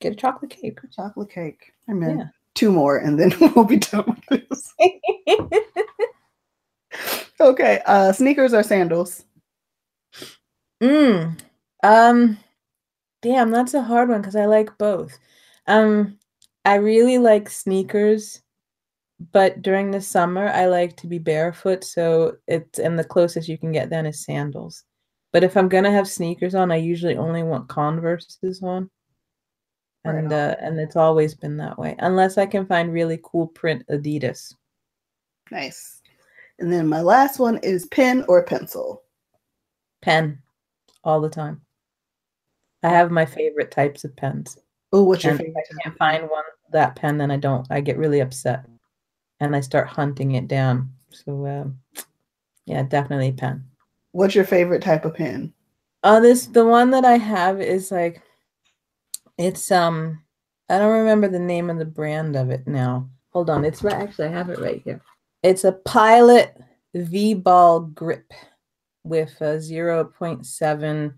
get 0.00 0.12
a 0.12 0.16
chocolate 0.16 0.52
cake. 0.52 0.78
Chocolate 0.94 1.30
cake. 1.30 1.72
I 1.88 1.92
mean 1.92 2.20
yeah. 2.20 2.28
two 2.54 2.70
more 2.70 2.98
and 2.98 3.18
then 3.18 3.32
we'll 3.54 3.64
be 3.64 3.76
done 3.76 4.16
with 4.30 4.48
this. 4.48 4.72
Okay 7.40 7.80
uh 7.86 8.12
sneakers 8.12 8.54
or 8.54 8.62
sandals? 8.62 9.24
Mm. 10.82 11.38
Um 11.82 12.38
damn 13.22 13.50
that's 13.50 13.74
a 13.74 13.82
hard 13.82 14.08
one 14.08 14.20
because 14.20 14.36
i 14.36 14.46
like 14.46 14.76
both. 14.78 15.18
Um 15.66 16.17
I 16.68 16.74
really 16.74 17.16
like 17.16 17.48
sneakers, 17.48 18.42
but 19.32 19.62
during 19.62 19.90
the 19.90 20.02
summer 20.02 20.48
I 20.48 20.66
like 20.66 20.98
to 20.98 21.06
be 21.06 21.18
barefoot, 21.18 21.82
so 21.82 22.36
it's 22.46 22.78
and 22.78 22.98
the 22.98 23.04
closest 23.04 23.48
you 23.48 23.56
can 23.56 23.72
get 23.72 23.88
then 23.88 24.04
is 24.04 24.22
sandals. 24.22 24.84
But 25.32 25.42
if 25.42 25.56
I'm 25.56 25.70
gonna 25.70 25.90
have 25.90 26.06
sneakers 26.06 26.54
on, 26.54 26.70
I 26.70 26.76
usually 26.76 27.16
only 27.16 27.42
want 27.42 27.70
Converse's 27.70 28.62
on. 28.62 28.90
And 30.04 30.30
uh, 30.30 30.56
and 30.60 30.78
it's 30.78 30.94
always 30.94 31.34
been 31.34 31.56
that 31.56 31.78
way, 31.78 31.96
unless 32.00 32.36
I 32.36 32.44
can 32.44 32.66
find 32.66 32.92
really 32.92 33.18
cool 33.22 33.46
print 33.46 33.82
Adidas. 33.90 34.54
Nice. 35.50 36.02
And 36.58 36.70
then 36.70 36.86
my 36.86 37.00
last 37.00 37.38
one 37.38 37.56
is 37.62 37.86
pen 37.86 38.26
or 38.28 38.42
pencil. 38.42 39.04
Pen, 40.02 40.42
all 41.02 41.22
the 41.22 41.30
time. 41.30 41.62
I 42.82 42.90
have 42.90 43.10
my 43.10 43.24
favorite 43.24 43.70
types 43.70 44.04
of 44.04 44.14
pens. 44.16 44.58
Oh, 44.92 45.04
what's 45.04 45.24
your 45.24 45.32
and 45.32 45.40
favorite? 45.40 45.64
I 45.70 45.82
can't 45.82 45.98
find 45.98 46.22
one 46.28 46.44
that 46.72 46.96
pen, 46.96 47.18
then 47.18 47.30
I 47.30 47.36
don't. 47.36 47.66
I 47.70 47.80
get 47.80 47.98
really 47.98 48.20
upset, 48.20 48.64
and 49.40 49.54
I 49.54 49.60
start 49.60 49.88
hunting 49.88 50.32
it 50.32 50.48
down. 50.48 50.90
So, 51.10 51.44
uh, 51.44 52.02
yeah, 52.66 52.82
definitely 52.82 53.32
pen. 53.32 53.64
What's 54.12 54.34
your 54.34 54.44
favorite 54.44 54.82
type 54.82 55.04
of 55.04 55.14
pen? 55.14 55.52
Oh, 56.04 56.20
this 56.20 56.46
the 56.46 56.64
one 56.64 56.90
that 56.90 57.04
I 57.04 57.18
have 57.18 57.60
is 57.60 57.90
like, 57.90 58.22
it's 59.36 59.70
um, 59.70 60.22
I 60.68 60.78
don't 60.78 60.98
remember 60.98 61.28
the 61.28 61.38
name 61.38 61.70
of 61.70 61.78
the 61.78 61.84
brand 61.84 62.36
of 62.36 62.50
it 62.50 62.66
now. 62.66 63.08
Hold 63.30 63.50
on, 63.50 63.64
it's 63.64 63.82
right. 63.82 63.94
Actually, 63.94 64.28
I 64.28 64.32
have 64.32 64.50
it 64.50 64.58
right 64.58 64.82
here. 64.84 65.00
It's 65.42 65.64
a 65.64 65.72
Pilot 65.72 66.56
V 66.94 67.34
Ball 67.34 67.80
grip 67.80 68.32
with 69.04 69.40
a 69.40 69.60
zero 69.60 70.04
point 70.04 70.46
seven 70.46 71.14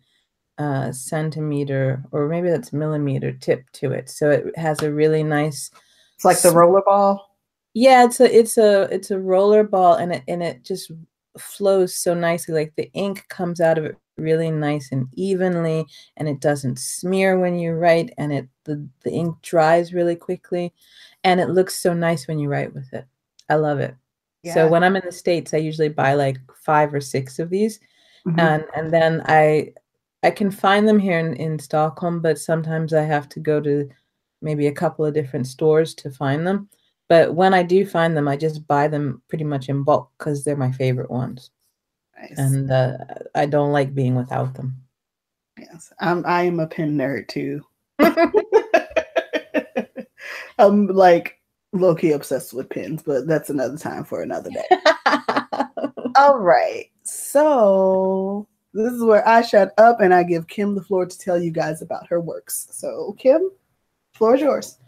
uh, 0.61 0.93
centimeter 0.93 2.05
or 2.13 2.29
maybe 2.29 2.51
that's 2.51 2.73
millimeter 2.73 3.33
tip 3.33 3.65
to 3.73 3.93
it. 3.93 4.11
So 4.11 4.31
it 4.31 4.57
has 4.59 4.83
a 4.83 4.93
really 4.93 5.23
nice. 5.23 5.71
It's 6.17 6.25
like 6.25 6.43
the 6.43 6.51
roller 6.51 6.83
ball. 6.83 7.39
Yeah, 7.73 8.05
it's 8.05 8.21
a 8.21 8.39
it's 8.39 8.59
a 8.59 8.83
it's 8.95 9.11
a 9.11 9.19
roller 9.19 9.65
ball, 9.65 9.95
and 9.95 10.13
it 10.13 10.23
and 10.29 10.43
it 10.43 10.63
just 10.63 10.91
flows 11.39 11.95
so 11.95 12.13
nicely. 12.13 12.55
Like 12.55 12.75
the 12.77 12.91
ink 12.93 13.27
comes 13.29 13.61
out 13.61 13.79
of 13.79 13.87
it 13.87 13.97
really 14.19 14.51
nice 14.51 14.93
and 14.93 15.09
evenly, 15.15 15.87
and 16.19 16.29
it 16.29 16.41
doesn't 16.41 16.79
smear 16.79 17.39
when 17.39 17.59
you 17.59 17.73
write, 17.73 18.13
and 18.19 18.31
it 18.31 18.47
the 18.65 18.87
the 19.03 19.13
ink 19.13 19.37
dries 19.41 19.95
really 19.95 20.17
quickly, 20.17 20.75
and 21.25 21.41
it 21.41 21.49
looks 21.49 21.75
so 21.81 21.95
nice 21.95 22.29
when 22.29 22.39
you 22.39 22.51
write 22.51 22.75
with 22.75 22.93
it. 22.93 23.07
I 23.49 23.55
love 23.55 23.79
it. 23.79 23.95
Yeah. 24.43 24.53
So 24.55 24.69
when 24.69 24.85
I'm 24.85 24.97
in 24.97 25.03
the 25.07 25.13
states, 25.13 25.55
I 25.55 25.59
usually 25.59 25.89
buy 25.89 26.15
like 26.15 26.37
five 26.55 26.93
or 26.93 27.01
six 27.01 27.39
of 27.39 27.49
these, 27.49 27.81
mm-hmm. 28.27 28.39
and 28.39 28.65
and 28.77 28.91
then 28.91 29.23
I 29.25 29.73
I 30.23 30.31
can 30.31 30.51
find 30.51 30.87
them 30.87 30.99
here 30.99 31.19
in, 31.19 31.35
in 31.35 31.59
Stockholm, 31.59 32.21
but 32.21 32.39
sometimes 32.39 32.93
I 32.93 33.03
have 33.03 33.29
to 33.31 33.41
go 33.41 33.61
to 33.61 33.89
maybe 34.43 34.67
a 34.67 34.73
couple 34.73 35.05
of 35.05 35.15
different 35.15 35.47
stores 35.47 35.95
to 35.95 36.11
find 36.11 36.47
them. 36.47 36.69
But 37.09 37.35
when 37.35 37.55
I 37.55 37.63
do 37.63 37.87
find 37.87 38.17
them, 38.17 38.29
I 38.29 38.37
just 38.37 38.67
buy 38.67 38.87
them 38.87 39.23
pretty 39.29 39.45
much 39.45 39.69
in 39.69 39.83
bulk 39.83 40.11
because 40.19 40.45
they're 40.45 40.57
my 40.57 40.71
favorite 40.71 41.11
ones. 41.11 41.51
Nice. 42.21 42.39
And 42.39 42.71
uh, 42.71 42.99
I 43.35 43.47
don't 43.47 43.73
like 43.73 43.95
being 43.95 44.15
without 44.15 44.55
them. 44.55 44.77
Yes, 45.59 45.93
um, 46.01 46.23
I 46.27 46.43
am 46.43 46.61
a 46.61 46.67
pen 46.67 46.97
nerd 46.97 47.29
too. 47.29 47.63
I'm 50.59 50.87
like 50.87 51.41
low 51.73 51.95
key 51.95 52.13
obsessed 52.13 52.53
with 52.53 52.69
pins, 52.69 53.03
but 53.03 53.27
that's 53.27 53.51
another 53.51 53.77
time 53.77 54.05
for 54.05 54.23
another 54.23 54.51
day. 54.51 54.65
All 56.17 56.39
right. 56.39 56.91
So 57.03 58.47
this 58.73 58.93
is 58.93 59.03
where 59.03 59.27
I 59.27 59.43
shut 59.43 59.73
up 59.79 60.01
and 60.01 60.15
I 60.15 60.23
give 60.23 60.47
Kim 60.47 60.75
the 60.75 60.83
floor 60.83 61.07
to 61.07 61.19
tell 61.19 61.41
you 61.41 61.51
guys 61.51 61.83
about 61.83 62.07
her 62.09 62.21
works. 62.21 62.69
So, 62.71 63.15
Kim, 63.19 63.51
floor 64.15 64.35
is 64.35 64.41
yours. 64.41 64.79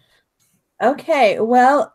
Okay. 0.83 1.41
Well, 1.41 1.93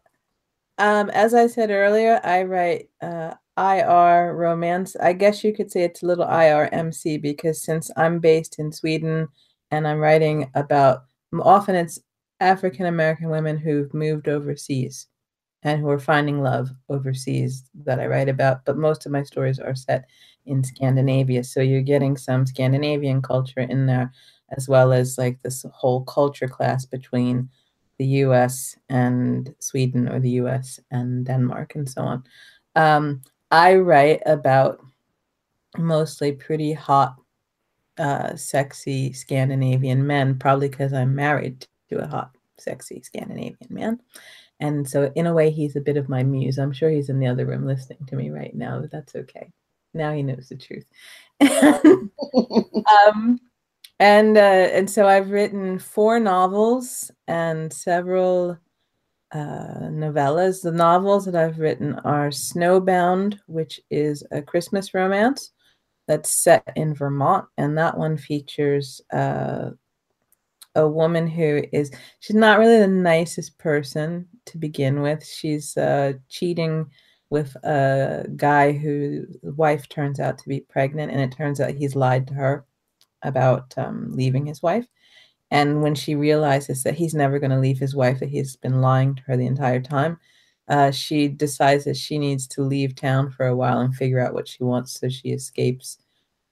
um, 0.77 1.09
as 1.09 1.33
I 1.33 1.47
said 1.47 1.71
earlier, 1.71 2.19
I 2.23 2.43
write 2.43 2.89
uh, 3.01 3.33
IR 3.57 4.35
romance. 4.35 4.95
I 4.97 5.13
guess 5.13 5.43
you 5.43 5.53
could 5.53 5.71
say 5.71 5.83
it's 5.83 6.03
a 6.03 6.05
little 6.05 6.25
IRMC 6.25 7.21
because 7.21 7.61
since 7.61 7.89
I'm 7.97 8.19
based 8.19 8.59
in 8.59 8.71
Sweden 8.71 9.27
and 9.71 9.87
I'm 9.87 9.99
writing 9.99 10.49
about 10.53 11.03
often 11.41 11.75
it's 11.75 11.99
African 12.39 12.85
American 12.85 13.29
women 13.29 13.57
who've 13.57 13.93
moved 13.93 14.27
overseas 14.27 15.07
and 15.63 15.81
who 15.81 15.89
are 15.89 15.99
finding 15.99 16.41
love 16.41 16.69
overseas 16.89 17.63
that 17.73 17.99
I 17.99 18.05
write 18.05 18.29
about. 18.29 18.63
But 18.63 18.77
most 18.77 19.05
of 19.05 19.11
my 19.11 19.23
stories 19.23 19.59
are 19.59 19.75
set 19.75 20.05
in 20.47 20.63
Scandinavia. 20.63 21.43
So 21.43 21.61
you're 21.61 21.81
getting 21.81 22.17
some 22.17 22.45
Scandinavian 22.45 23.21
culture 23.21 23.61
in 23.61 23.85
there, 23.85 24.11
as 24.57 24.67
well 24.67 24.91
as 24.93 25.17
like 25.17 25.41
this 25.41 25.65
whole 25.73 26.03
culture 26.05 26.47
class 26.47 26.85
between 26.85 27.49
the 27.97 28.05
US 28.05 28.77
and 28.89 29.53
Sweden 29.59 30.07
or 30.07 30.19
the 30.19 30.31
US 30.41 30.79
and 30.91 31.25
Denmark 31.25 31.75
and 31.75 31.89
so 31.89 32.01
on. 32.01 32.23
Um, 32.75 33.21
I 33.51 33.75
write 33.75 34.21
about 34.25 34.79
mostly 35.77 36.31
pretty 36.31 36.73
hot, 36.73 37.15
uh, 37.97 38.35
sexy 38.35 39.13
Scandinavian 39.13 40.05
men, 40.05 40.37
probably 40.37 40.69
because 40.69 40.93
I'm 40.93 41.15
married 41.15 41.65
to 41.89 42.03
a 42.03 42.07
hot, 42.07 42.35
sexy 42.57 43.01
Scandinavian 43.01 43.69
man. 43.69 43.99
And 44.59 44.87
so, 44.87 45.11
in 45.15 45.27
a 45.27 45.33
way, 45.33 45.51
he's 45.51 45.75
a 45.75 45.81
bit 45.81 45.97
of 45.97 46.09
my 46.09 46.23
muse. 46.23 46.57
I'm 46.57 46.73
sure 46.73 46.89
he's 46.89 47.09
in 47.09 47.19
the 47.19 47.27
other 47.27 47.45
room 47.45 47.65
listening 47.65 48.05
to 48.07 48.15
me 48.15 48.29
right 48.31 48.55
now, 48.55 48.79
but 48.81 48.91
that's 48.91 49.15
okay. 49.15 49.51
Now 49.97 50.13
he 50.13 50.23
knows 50.23 50.49
the 50.49 50.55
truth. 50.55 50.85
um, 53.07 53.39
and 53.99 54.37
uh, 54.37 54.69
and 54.73 54.89
so 54.89 55.07
I've 55.07 55.31
written 55.31 55.79
four 55.79 56.19
novels 56.19 57.11
and 57.27 57.71
several 57.73 58.57
uh, 59.31 59.89
novellas. 59.89 60.61
The 60.61 60.71
novels 60.71 61.25
that 61.25 61.35
I've 61.35 61.59
written 61.59 61.95
are 62.05 62.29
Snowbound, 62.29 63.39
which 63.47 63.81
is 63.89 64.23
a 64.31 64.41
Christmas 64.41 64.93
romance 64.93 65.51
that's 66.07 66.31
set 66.31 66.63
in 66.75 66.93
Vermont, 66.93 67.45
and 67.57 67.77
that 67.77 67.97
one 67.97 68.17
features 68.17 69.01
uh, 69.11 69.71
a 70.75 70.87
woman 70.87 71.27
who 71.27 71.63
is 71.73 71.91
she's 72.19 72.35
not 72.35 72.59
really 72.59 72.77
the 72.77 72.87
nicest 72.87 73.57
person 73.57 74.27
to 74.45 74.59
begin 74.59 75.01
with. 75.01 75.25
She's 75.25 75.75
uh, 75.75 76.13
cheating 76.29 76.85
with 77.29 77.55
a 77.63 78.25
guy 78.35 78.71
whose 78.71 79.37
wife 79.43 79.89
turns 79.89 80.19
out 80.19 80.37
to 80.39 80.49
be 80.49 80.61
pregnant, 80.61 81.11
and 81.11 81.21
it 81.21 81.35
turns 81.35 81.59
out 81.59 81.71
he's 81.71 81.95
lied 81.95 82.27
to 82.27 82.33
her 82.33 82.65
about 83.23 83.73
um, 83.77 84.11
leaving 84.13 84.45
his 84.45 84.61
wife. 84.61 84.87
And 85.51 85.81
when 85.81 85.95
she 85.95 86.15
realizes 86.15 86.83
that 86.83 86.95
he's 86.95 87.13
never 87.13 87.39
going 87.39 87.51
to 87.51 87.59
leave 87.59 87.79
his 87.79 87.95
wife, 87.95 88.19
that 88.19 88.29
he's 88.29 88.55
been 88.55 88.81
lying 88.81 89.15
to 89.15 89.23
her 89.23 89.37
the 89.37 89.45
entire 89.45 89.81
time, 89.81 90.19
uh, 90.67 90.91
she 90.91 91.27
decides 91.29 91.85
that 91.85 91.95
she 91.95 92.17
needs 92.17 92.47
to 92.47 92.61
leave 92.61 92.95
town 92.95 93.31
for 93.31 93.47
a 93.47 93.55
while 93.55 93.79
and 93.79 93.95
figure 93.95 94.19
out 94.19 94.33
what 94.33 94.47
she 94.47 94.63
wants. 94.63 94.99
So 94.99 95.07
she 95.07 95.29
escapes 95.29 95.97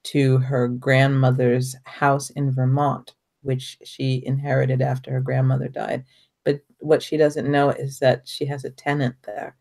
to 0.04 0.38
her 0.38 0.68
grandmother's 0.68 1.76
house 1.84 2.30
in 2.32 2.52
Vermont, 2.52 3.16
which 3.42 3.78
she 3.84 4.24
inherited 4.26 4.82
after 4.82 5.12
her 5.12 5.22
grandmother 5.22 5.68
died. 5.68 6.06
But 6.46 6.62
what 6.80 7.04
she 7.04 7.18
doesn't 7.18 7.52
know 7.52 7.72
is 7.72 8.00
that 8.00 8.28
she 8.28 8.46
has 8.46 8.64
a 8.64 8.70
tenant 8.70 9.16
there 9.24 9.58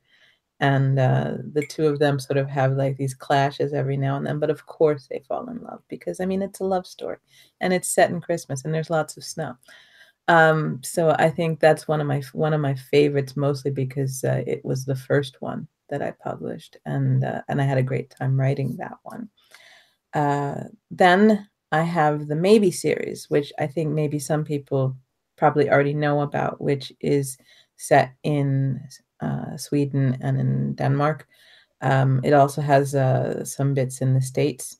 and 0.65 0.99
uh, 0.99 1.35
the 1.53 1.67
two 1.67 1.87
of 1.87 1.99
them 1.99 2.19
sort 2.19 2.39
of 2.39 2.49
have 2.49 2.73
like 2.73 2.97
these 2.97 3.13
clashes 3.13 3.75
every 3.75 3.99
now 3.99 4.17
and 4.17 4.27
then 4.27 4.39
but 4.39 4.49
of 4.49 4.65
course 4.65 5.07
they 5.07 5.23
fall 5.29 5.47
in 5.51 5.61
love 5.63 5.83
because 5.89 6.21
i 6.21 6.25
mean 6.25 6.41
it's 6.41 6.61
a 6.61 6.65
love 6.65 6.87
story 6.87 7.19
and 7.61 7.75
it's 7.75 7.89
set 7.89 8.11
in 8.11 8.19
christmas 8.21 8.65
and 8.65 8.73
there's 8.73 8.91
lots 8.91 9.17
of 9.17 9.25
snow. 9.25 9.55
Um, 10.27 10.81
so 10.83 11.15
i 11.19 11.29
think 11.29 11.61
that's 11.61 11.87
one 11.87 12.01
of 12.01 12.07
my 12.07 12.23
one 12.33 12.55
of 12.55 12.63
my 12.63 12.75
favorites 12.75 13.37
mostly 13.37 13.71
because 13.71 14.25
uh, 14.25 14.43
it 14.47 14.65
was 14.65 14.87
the 14.87 14.97
first 14.97 15.37
one 15.41 15.69
that 15.91 16.01
i 16.01 16.13
published 16.13 16.79
and 16.87 17.25
uh, 17.25 17.43
and 17.49 17.61
i 17.61 17.65
had 17.65 17.79
a 17.79 17.91
great 17.91 18.09
time 18.09 18.41
writing 18.41 18.75
that 18.77 18.97
one. 19.03 19.29
Uh, 20.15 20.65
then 20.91 21.47
i 21.73 21.83
have 21.83 22.27
the 22.27 22.37
maybe 22.37 22.71
series 22.71 23.29
which 23.29 23.53
i 23.59 23.67
think 23.67 23.91
maybe 23.91 24.19
some 24.19 24.45
people 24.45 24.97
probably 25.37 25.69
already 25.69 25.93
know 25.93 26.23
about 26.23 26.59
which 26.59 26.91
is 27.01 27.37
set 27.77 28.15
in 28.23 28.81
uh, 29.25 29.57
Sweden 29.57 30.19
and 30.21 30.39
in 30.39 30.75
Denmark. 30.75 31.27
Um, 31.81 32.21
it 32.25 32.33
also 32.33 32.63
has 32.63 32.95
uh, 32.95 33.45
some 33.45 33.75
bits 33.75 34.01
in 34.01 34.15
the 34.15 34.23
States. 34.23 34.79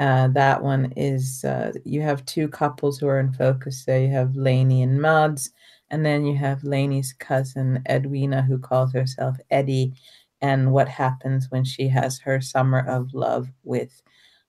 Uh, 0.00 0.28
that 0.28 0.62
one 0.62 0.92
is 0.96 1.44
uh, 1.44 1.72
you 1.84 2.00
have 2.02 2.24
two 2.26 2.48
couples 2.48 2.98
who 2.98 3.06
are 3.06 3.20
in 3.20 3.32
focus 3.32 3.84
So 3.84 3.96
You 3.96 4.10
have 4.10 4.34
Lainey 4.36 4.82
and 4.82 5.00
Mads, 5.00 5.50
and 5.90 6.04
then 6.04 6.24
you 6.24 6.36
have 6.36 6.64
Lainey's 6.64 7.12
cousin 7.12 7.82
Edwina, 7.88 8.42
who 8.42 8.58
calls 8.58 8.92
herself 8.92 9.36
Eddie, 9.50 9.94
and 10.40 10.72
what 10.72 10.88
happens 10.88 11.50
when 11.50 11.64
she 11.64 11.88
has 11.88 12.18
her 12.18 12.40
summer 12.40 12.80
of 12.88 13.14
love 13.14 13.48
with 13.62 14.02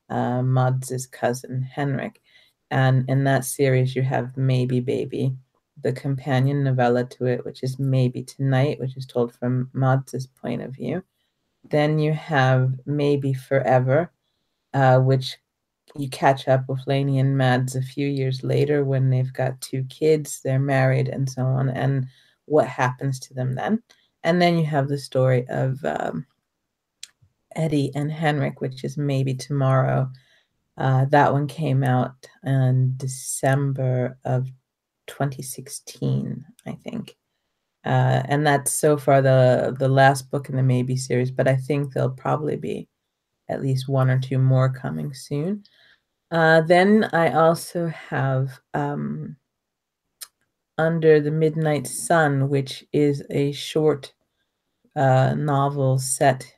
uh, 0.10 0.42
Mads's 0.42 1.06
cousin 1.06 1.62
Henrik. 1.62 2.22
And 2.72 3.08
in 3.10 3.24
that 3.26 3.46
series, 3.46 3.96
you 3.96 4.02
have 4.02 4.36
Maybe 4.38 4.80
Baby, 4.80 5.36
the 5.86 5.94
companion 5.94 6.64
novella 6.64 7.06
to 7.06 7.28
it, 7.28 7.46
which 7.46 7.62
is 7.62 7.78
Maybe 7.78 8.24
Tonight, 8.24 8.80
which 8.80 8.98
is 8.98 9.06
told 9.06 9.36
from 9.36 9.70
Mads's 9.72 10.26
point 10.26 10.64
of 10.64 10.74
view. 10.74 11.04
Then 11.70 12.00
you 12.00 12.12
have 12.12 12.74
Maybe 12.88 13.36
Forever, 13.36 14.12
uh, 14.74 14.98
which 14.98 15.38
you 15.96 16.10
catch 16.10 16.48
up 16.48 16.68
with 16.68 16.88
Lainey 16.88 17.20
and 17.20 17.38
Mads 17.38 17.76
a 17.76 17.84
few 17.84 18.08
years 18.08 18.44
later 18.44 18.84
when 18.84 19.12
they've 19.12 19.32
got 19.32 19.62
two 19.62 19.84
kids, 19.84 20.42
they're 20.44 20.58
married, 20.58 21.08
and 21.08 21.30
so 21.30 21.44
on, 21.44 21.70
and 21.70 22.08
what 22.46 22.68
happens 22.68 23.20
to 23.20 23.36
them 23.36 23.54
then. 23.54 23.84
And 24.24 24.42
then 24.42 24.58
you 24.58 24.66
have 24.66 24.88
the 24.88 24.98
story 24.98 25.46
of 25.50 25.86
um, 25.86 26.26
Eddie 27.56 27.92
and 27.94 28.12
Henrik, 28.12 28.60
which 28.60 28.84
is 28.84 28.98
Maybe 28.98 29.36
Tomorrow. 29.36 30.10
Uh, 30.80 31.06
that 31.12 31.32
one 31.32 31.46
came 31.46 31.84
out 31.84 32.16
in 32.44 32.96
December 32.98 34.18
of 34.26 34.50
2016, 35.16 36.44
I 36.66 36.72
think. 36.74 37.16
Uh, 37.86 38.24
and 38.26 38.46
that's 38.46 38.72
so 38.72 38.98
far 38.98 39.22
the 39.22 39.76
the 39.78 39.88
last 39.88 40.32
book 40.32 40.50
in 40.50 40.56
the 40.56 40.64
Maybe 40.64 40.98
series, 40.98 41.32
but 41.32 41.48
I 41.48 41.56
think 41.56 41.94
there'll 41.94 42.10
probably 42.10 42.56
be 42.56 42.88
at 43.48 43.62
least 43.62 43.88
one 43.88 44.10
or 44.10 44.20
two 44.20 44.40
more 44.40 44.70
coming 44.70 45.14
soon. 45.14 45.64
Uh, 46.32 46.62
then 46.62 47.08
I 47.14 47.34
also 47.34 47.88
have 47.88 48.60
um, 48.74 49.38
Under 50.80 51.22
the 51.22 51.32
Midnight 51.32 51.86
Sun, 51.86 52.50
which 52.50 52.84
is 52.92 53.24
a 53.30 53.52
short 53.52 54.14
uh, 54.96 55.36
novel 55.38 56.00
set 56.00 56.52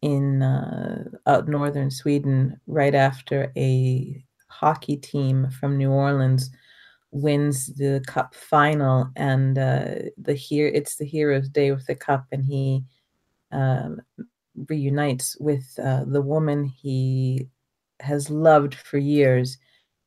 in 0.00 0.42
uh, 0.42 1.04
out 1.26 1.48
northern 1.48 1.90
Sweden 1.90 2.60
right 2.68 2.94
after 2.94 3.52
a 3.56 4.24
hockey 4.48 4.96
team 4.96 5.50
from 5.50 5.76
New 5.76 5.90
Orleans 5.90 6.50
wins 7.12 7.66
the 7.66 8.02
cup 8.06 8.34
final 8.34 9.10
and 9.16 9.58
uh, 9.58 9.94
the 10.16 10.34
here 10.34 10.66
it's 10.66 10.96
the 10.96 11.04
hero's 11.04 11.48
day 11.48 11.70
with 11.70 11.86
the 11.86 11.94
cup 11.94 12.24
and 12.32 12.44
he 12.44 12.82
um, 13.52 14.00
reunites 14.68 15.36
with 15.38 15.78
uh, 15.82 16.04
the 16.06 16.22
woman 16.22 16.64
he 16.64 17.46
has 18.00 18.30
loved 18.30 18.74
for 18.74 18.98
years 18.98 19.58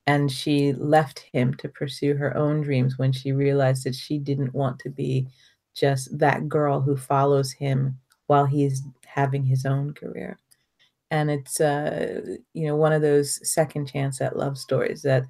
and 0.08 0.32
she 0.32 0.74
left 0.74 1.20
him 1.32 1.54
to 1.56 1.70
pursue 1.70 2.16
her 2.16 2.36
own 2.38 2.62
dreams 2.62 2.98
when 2.98 3.12
she 3.12 3.32
realized 3.32 3.84
that 3.86 3.96
she 3.96 4.20
didn't 4.20 4.54
want 4.54 4.78
to 4.80 4.90
be 4.90 5.28
just 5.76 6.16
that 6.18 6.48
girl 6.48 6.80
who 6.80 6.96
follows 6.96 7.52
him 7.52 7.98
while 8.28 8.46
he's 8.46 8.82
having 9.06 9.44
his 9.44 9.66
own 9.66 9.94
career. 9.94 10.38
And 11.12 11.30
it's 11.30 11.62
uh 11.62 12.22
you 12.54 12.68
know 12.68 12.76
one 12.76 12.94
of 12.94 13.02
those 13.02 13.48
second 13.50 13.88
chance 13.88 14.22
at 14.22 14.38
love 14.38 14.58
stories 14.58 15.02
that 15.04 15.26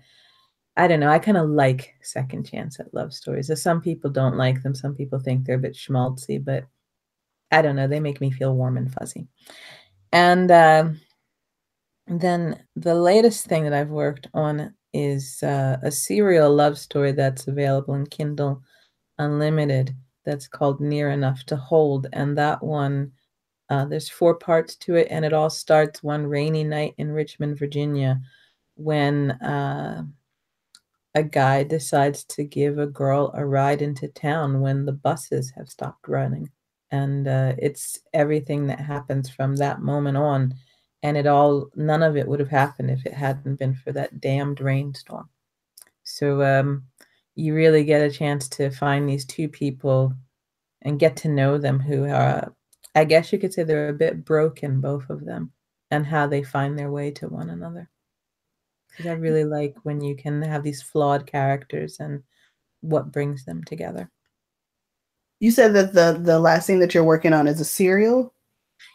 I 0.77 0.87
don't 0.87 0.99
know. 0.99 1.09
I 1.09 1.19
kind 1.19 1.37
of 1.37 1.49
like 1.49 1.95
second 2.01 2.45
chance 2.45 2.79
at 2.79 2.93
love 2.93 3.13
stories. 3.13 3.49
Some 3.61 3.81
people 3.81 4.09
don't 4.09 4.35
like 4.35 4.61
them. 4.61 4.75
Some 4.75 4.93
people 4.93 5.19
think 5.19 5.45
they're 5.45 5.55
a 5.55 5.59
bit 5.59 5.73
schmaltzy, 5.73 6.43
but 6.43 6.65
I 7.51 7.61
don't 7.61 7.75
know. 7.77 7.87
They 7.87 8.01
make 8.01 8.19
me 8.19 8.31
feel 8.31 8.55
warm 8.55 8.77
and 8.77 8.91
fuzzy. 8.91 9.27
And 10.11 10.51
uh, 10.51 10.89
then 12.07 12.63
the 12.75 12.95
latest 12.95 13.45
thing 13.45 13.63
that 13.63 13.73
I've 13.73 13.89
worked 13.89 14.27
on 14.33 14.73
is 14.93 15.41
uh, 15.43 15.77
a 15.81 15.91
serial 15.91 16.53
love 16.53 16.77
story 16.77 17.11
that's 17.13 17.47
available 17.47 17.93
in 17.93 18.05
Kindle 18.07 18.61
Unlimited 19.17 19.95
that's 20.25 20.47
called 20.47 20.81
Near 20.81 21.11
Enough 21.11 21.43
to 21.45 21.55
Hold. 21.55 22.07
And 22.11 22.37
that 22.37 22.61
one, 22.61 23.11
uh, 23.69 23.85
there's 23.85 24.09
four 24.09 24.35
parts 24.35 24.75
to 24.77 24.95
it, 24.95 25.07
and 25.09 25.23
it 25.23 25.33
all 25.33 25.49
starts 25.49 26.03
one 26.03 26.25
rainy 26.25 26.63
night 26.63 26.95
in 26.97 27.11
Richmond, 27.11 27.59
Virginia, 27.59 28.19
when 28.75 29.31
uh, 29.31 30.03
a 31.15 31.23
guy 31.23 31.63
decides 31.63 32.25
to 32.25 32.43
give 32.43 32.77
a 32.77 32.85
girl 32.85 33.31
a 33.33 33.45
ride 33.45 33.81
into 33.81 34.09
town 34.09 34.59
when 34.59 34.85
the 34.85 34.91
buses 34.91 35.49
have 35.55 35.69
stopped 35.69 36.09
running. 36.09 36.49
And 36.91 37.27
uh, 37.27 37.53
it's 37.57 37.99
everything 38.13 38.67
that 38.67 38.81
happens 38.81 39.29
from 39.29 39.55
that 39.55 39.81
moment 39.81 40.17
on. 40.17 40.53
And 41.03 41.15
it 41.15 41.25
all, 41.25 41.69
none 41.75 42.03
of 42.03 42.17
it 42.17 42.27
would 42.27 42.41
have 42.41 42.49
happened 42.49 42.91
if 42.91 43.05
it 43.05 43.13
hadn't 43.13 43.55
been 43.55 43.75
for 43.75 43.93
that 43.93 44.19
damned 44.19 44.59
rainstorm. 44.59 45.29
So 46.03 46.43
um, 46.43 46.83
you 47.35 47.55
really 47.55 47.85
get 47.85 48.01
a 48.01 48.11
chance 48.11 48.49
to 48.49 48.69
find 48.69 49.07
these 49.07 49.25
two 49.25 49.47
people 49.47 50.13
and 50.81 50.99
get 50.99 51.15
to 51.17 51.29
know 51.29 51.57
them 51.57 51.79
who 51.79 52.05
are, 52.05 52.53
I 52.93 53.05
guess 53.05 53.31
you 53.31 53.39
could 53.39 53.53
say 53.53 53.63
they're 53.63 53.89
a 53.89 53.93
bit 53.93 54.25
broken, 54.25 54.81
both 54.81 55.09
of 55.09 55.23
them, 55.23 55.53
and 55.91 56.05
how 56.05 56.27
they 56.27 56.43
find 56.43 56.77
their 56.77 56.91
way 56.91 57.11
to 57.11 57.29
one 57.29 57.49
another 57.49 57.89
because 58.95 59.11
I 59.11 59.13
really 59.13 59.43
like 59.43 59.75
when 59.83 60.01
you 60.01 60.15
can 60.15 60.41
have 60.41 60.63
these 60.63 60.81
flawed 60.81 61.25
characters 61.27 61.97
and 61.99 62.23
what 62.81 63.11
brings 63.11 63.45
them 63.45 63.63
together. 63.63 64.09
You 65.39 65.51
said 65.51 65.73
that 65.73 65.93
the 65.93 66.17
the 66.21 66.39
last 66.39 66.65
thing 66.65 66.79
that 66.79 66.93
you're 66.93 67.03
working 67.03 67.33
on 67.33 67.47
is 67.47 67.59
a 67.59 67.65
serial. 67.65 68.33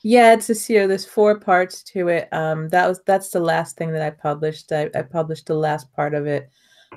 Yeah, 0.02 0.32
it's 0.32 0.48
a 0.48 0.54
serial. 0.54 0.88
There's 0.88 1.04
four 1.04 1.38
parts 1.38 1.82
to 1.84 2.08
it. 2.08 2.28
Um, 2.32 2.68
that 2.70 2.88
was 2.88 3.00
that's 3.06 3.30
the 3.30 3.40
last 3.40 3.76
thing 3.76 3.92
that 3.92 4.02
I 4.02 4.10
published. 4.10 4.72
I, 4.72 4.88
I 4.94 5.02
published 5.02 5.46
the 5.46 5.54
last 5.54 5.92
part 5.92 6.14
of 6.14 6.26
it 6.26 6.48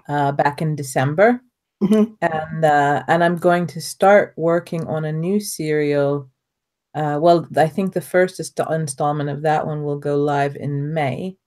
uh, 0.08 0.32
back 0.32 0.62
in 0.62 0.76
December, 0.76 1.42
Mhm. 1.82 2.16
and 2.22 2.66
uh, 2.66 3.04
and 3.08 3.24
I'm 3.24 3.38
going 3.38 3.68
to 3.68 3.82
start 3.82 4.34
working 4.38 4.88
on 4.88 5.06
a 5.06 5.12
new 5.12 5.39
serial. 5.39 6.30
Uh, 6.96 7.20
well, 7.22 7.48
I 7.58 7.68
think 7.68 7.94
the 7.94 8.02
first 8.02 8.39
inst- 8.39 8.60
installment 8.70 9.30
of 9.30 9.42
that 9.42 9.66
one 9.66 9.84
will 9.84 9.98
go 9.98 10.16
live 10.18 10.56
in 10.56 10.94
May, 10.94 11.38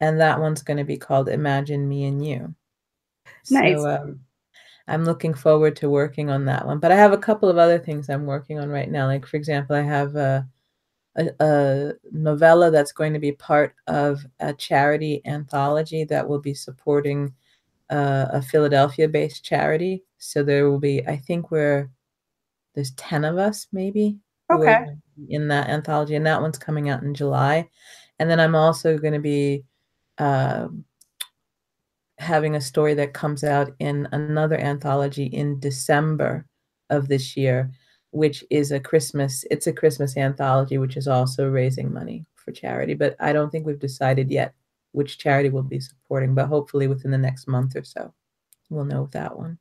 and 0.00 0.20
that 0.20 0.40
one's 0.40 0.62
going 0.62 0.76
to 0.78 0.84
be 0.84 0.96
called 0.96 1.28
Imagine 1.28 1.88
Me 1.88 2.04
and 2.04 2.24
You. 2.24 2.54
Nice. 3.50 3.76
So 3.76 3.88
um, 3.88 4.20
I'm 4.88 5.04
looking 5.04 5.34
forward 5.34 5.76
to 5.76 5.90
working 5.90 6.30
on 6.30 6.44
that 6.46 6.66
one. 6.66 6.78
But 6.78 6.92
I 6.92 6.96
have 6.96 7.12
a 7.12 7.18
couple 7.18 7.48
of 7.48 7.58
other 7.58 7.78
things 7.78 8.08
I'm 8.08 8.26
working 8.26 8.58
on 8.58 8.68
right 8.68 8.90
now. 8.90 9.06
Like 9.06 9.26
for 9.26 9.36
example, 9.36 9.76
I 9.76 9.82
have 9.82 10.16
a 10.16 10.46
a, 11.16 11.28
a 11.40 11.92
novella 12.12 12.70
that's 12.70 12.92
going 12.92 13.12
to 13.12 13.18
be 13.18 13.32
part 13.32 13.74
of 13.88 14.24
a 14.38 14.54
charity 14.54 15.20
anthology 15.24 16.04
that 16.04 16.26
will 16.26 16.38
be 16.38 16.54
supporting 16.54 17.34
uh, 17.90 18.26
a 18.32 18.40
Philadelphia-based 18.40 19.44
charity. 19.44 20.04
So 20.18 20.44
there 20.44 20.70
will 20.70 20.78
be, 20.78 21.04
I 21.08 21.16
think 21.16 21.50
we're 21.50 21.90
there's 22.74 22.92
ten 22.92 23.24
of 23.24 23.38
us 23.38 23.66
maybe 23.72 24.18
Okay. 24.52 24.86
in 25.28 25.48
that 25.48 25.68
anthology, 25.68 26.14
and 26.14 26.26
that 26.26 26.40
one's 26.40 26.58
coming 26.58 26.88
out 26.88 27.02
in 27.02 27.14
July. 27.14 27.68
And 28.18 28.30
then 28.30 28.38
I'm 28.38 28.54
also 28.54 28.96
going 28.98 29.14
to 29.14 29.20
be 29.20 29.64
um 30.20 30.84
having 32.20 32.54
a 32.54 32.60
story 32.60 32.92
that 32.94 33.14
comes 33.14 33.42
out 33.42 33.72
in 33.78 34.06
another 34.12 34.58
anthology 34.58 35.24
in 35.24 35.58
December 35.58 36.46
of 36.90 37.08
this 37.08 37.36
year, 37.36 37.70
which 38.10 38.44
is 38.50 38.72
a 38.72 38.78
Christmas, 38.80 39.44
it's 39.50 39.66
a 39.66 39.72
Christmas 39.72 40.16
anthology, 40.18 40.76
which 40.76 40.98
is 40.98 41.08
also 41.08 41.48
raising 41.48 41.92
money 41.92 42.26
for 42.36 42.52
charity. 42.52 42.94
But 42.94 43.16
I 43.20 43.32
don't 43.32 43.50
think 43.50 43.66
we've 43.66 43.78
decided 43.78 44.30
yet 44.30 44.54
which 44.92 45.18
charity 45.18 45.48
we'll 45.48 45.62
be 45.62 45.80
supporting, 45.80 46.34
but 46.34 46.46
hopefully 46.46 46.88
within 46.88 47.10
the 47.10 47.18
next 47.18 47.48
month 47.48 47.74
or 47.74 47.84
so, 47.84 48.12
we'll 48.68 48.84
know 48.84 49.08
that 49.12 49.36
one. 49.36 49.58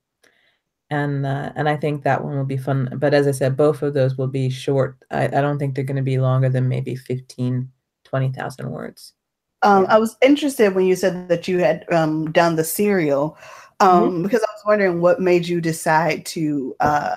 And 0.90 1.26
uh, 1.26 1.54
and 1.56 1.70
I 1.70 1.78
think 1.78 2.04
that 2.04 2.24
one 2.24 2.36
will 2.36 2.46
be 2.46 2.58
fun. 2.58 2.90
But 2.98 3.14
as 3.14 3.28
I 3.28 3.32
said, 3.32 3.56
both 3.56 3.84
of 3.84 3.94
those 3.94 4.18
will 4.18 4.28
be 4.28 4.50
short. 4.50 4.98
I, 5.12 5.26
I 5.26 5.42
don't 5.42 5.60
think 5.60 5.76
they're 5.76 5.84
going 5.84 5.98
to 5.98 6.02
be 6.02 6.20
longer 6.20 6.50
than 6.50 6.68
maybe 6.68 6.96
15, 6.96 7.72
20,000 8.04 8.70
words. 8.72 9.14
Um. 9.62 9.86
I 9.90 9.98
was 10.00 10.16
interested 10.22 10.74
when 10.74 10.86
you 10.86 10.96
said 10.96 11.28
that 11.30 11.48
you 11.48 11.60
had 11.60 11.86
um, 11.92 12.32
done 12.32 12.56
the 12.56 12.64
serial 12.64 13.38
um, 13.82 14.24
because 14.24 14.42
I 14.42 14.52
was 14.52 14.64
wondering 14.66 15.02
what 15.02 15.22
made 15.22 15.48
you 15.48 15.60
decide 15.62 16.26
to 16.28 16.76
uh, 16.80 17.16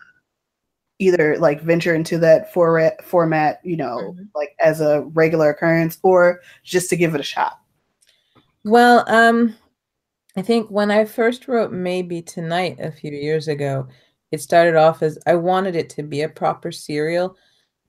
either 0.99 1.37
like 1.39 1.61
venture 1.63 1.95
into 1.95 2.19
that 2.19 2.53
for- 2.53 2.93
format, 3.03 3.61
you 3.65 3.77
know, 3.77 4.15
Mhm. 4.17 4.29
like 4.35 4.55
as 4.61 4.81
a 4.81 5.03
regular 5.15 5.51
occurrence, 5.51 5.99
or 6.03 6.41
just 6.65 6.89
to 6.91 6.97
give 6.97 7.15
it 7.15 7.21
a 7.21 7.25
shot. 7.25 7.59
Well, 8.65 9.05
um, 9.09 9.57
I 10.37 10.43
think 10.43 10.69
when 10.71 10.91
I 10.91 11.05
first 11.05 11.49
wrote 11.49 11.73
Maybe 11.73 12.23
Tonight 12.23 12.79
a 12.81 12.93
few 12.93 13.11
years 13.11 13.49
ago, 13.49 13.89
it 14.31 14.41
started 14.41 14.77
off 14.77 15.03
as 15.03 15.19
I 15.27 15.35
wanted 15.35 15.77
it 15.77 15.91
to 15.91 16.03
be 16.03 16.23
a 16.23 16.29
proper 16.29 16.73
serial. 16.73 17.37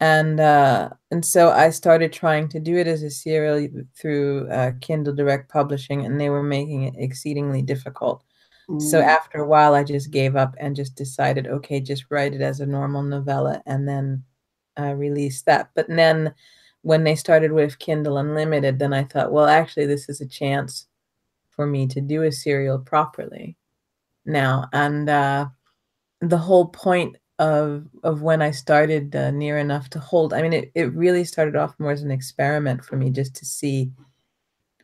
And 0.04 0.42
uh, 0.42 0.90
and 1.12 1.24
so 1.24 1.52
I 1.52 1.70
started 1.70 2.12
trying 2.12 2.50
to 2.50 2.60
do 2.60 2.76
it 2.76 2.88
as 2.88 3.04
a 3.04 3.10
serial 3.10 3.70
through 3.98 4.50
uh, 4.50 4.72
Kindle 4.82 5.16
Direct 5.16 5.50
Publishing, 5.50 6.06
and 6.06 6.20
they 6.20 6.30
were 6.30 6.44
making 6.44 6.84
it 6.84 6.96
exceedingly 6.98 7.62
difficult. 7.62 8.22
So 8.80 9.00
Mm. 9.00 9.06
after 9.06 9.38
a 9.40 9.48
while, 9.48 9.76
I 9.76 9.84
just 9.86 10.12
gave 10.12 10.36
up 10.36 10.56
and 10.60 10.76
just 10.76 10.96
decided, 10.96 11.48
okay, 11.48 11.80
just 11.80 12.06
write 12.10 12.34
it 12.34 12.42
as 12.42 12.60
a 12.60 12.66
normal 12.66 13.02
novella 13.04 13.62
and 13.66 13.88
then 13.88 14.24
uh, 14.78 14.94
release 14.96 15.42
that. 15.44 15.70
But 15.74 15.88
then 15.88 16.34
when 16.82 17.06
they 17.06 17.16
started 17.16 17.54
with 17.54 17.80
Kindle 17.80 18.18
Unlimited, 18.18 18.80
then 18.80 18.94
I 18.94 19.06
thought, 19.06 19.32
well, 19.32 19.48
actually, 19.48 19.86
this 19.86 20.10
is 20.10 20.20
a 20.22 20.28
chance 20.28 20.88
for 21.50 21.66
me 21.66 21.88
to 21.88 22.02
do 22.02 22.24
a 22.24 22.32
serial 22.32 22.80
properly 22.80 23.56
now. 24.26 24.68
And 24.74 25.10
uh, 25.10 25.48
the 26.20 26.38
whole 26.38 26.68
point 26.68 27.16
of 27.40 27.88
of 28.04 28.22
when 28.22 28.42
I 28.42 28.52
started 28.52 29.16
uh, 29.16 29.32
Near 29.32 29.58
Enough 29.58 29.90
to 29.92 30.00
Hold, 30.00 30.34
I 30.34 30.42
mean, 30.42 30.54
it, 30.54 30.72
it 30.76 30.94
really 30.94 31.24
started 31.26 31.56
off 31.56 31.80
more 31.80 31.92
as 31.92 32.04
an 32.04 32.12
experiment 32.12 32.84
for 32.86 32.96
me 32.96 33.10
just 33.10 33.36
to 33.38 33.46
see 33.46 33.92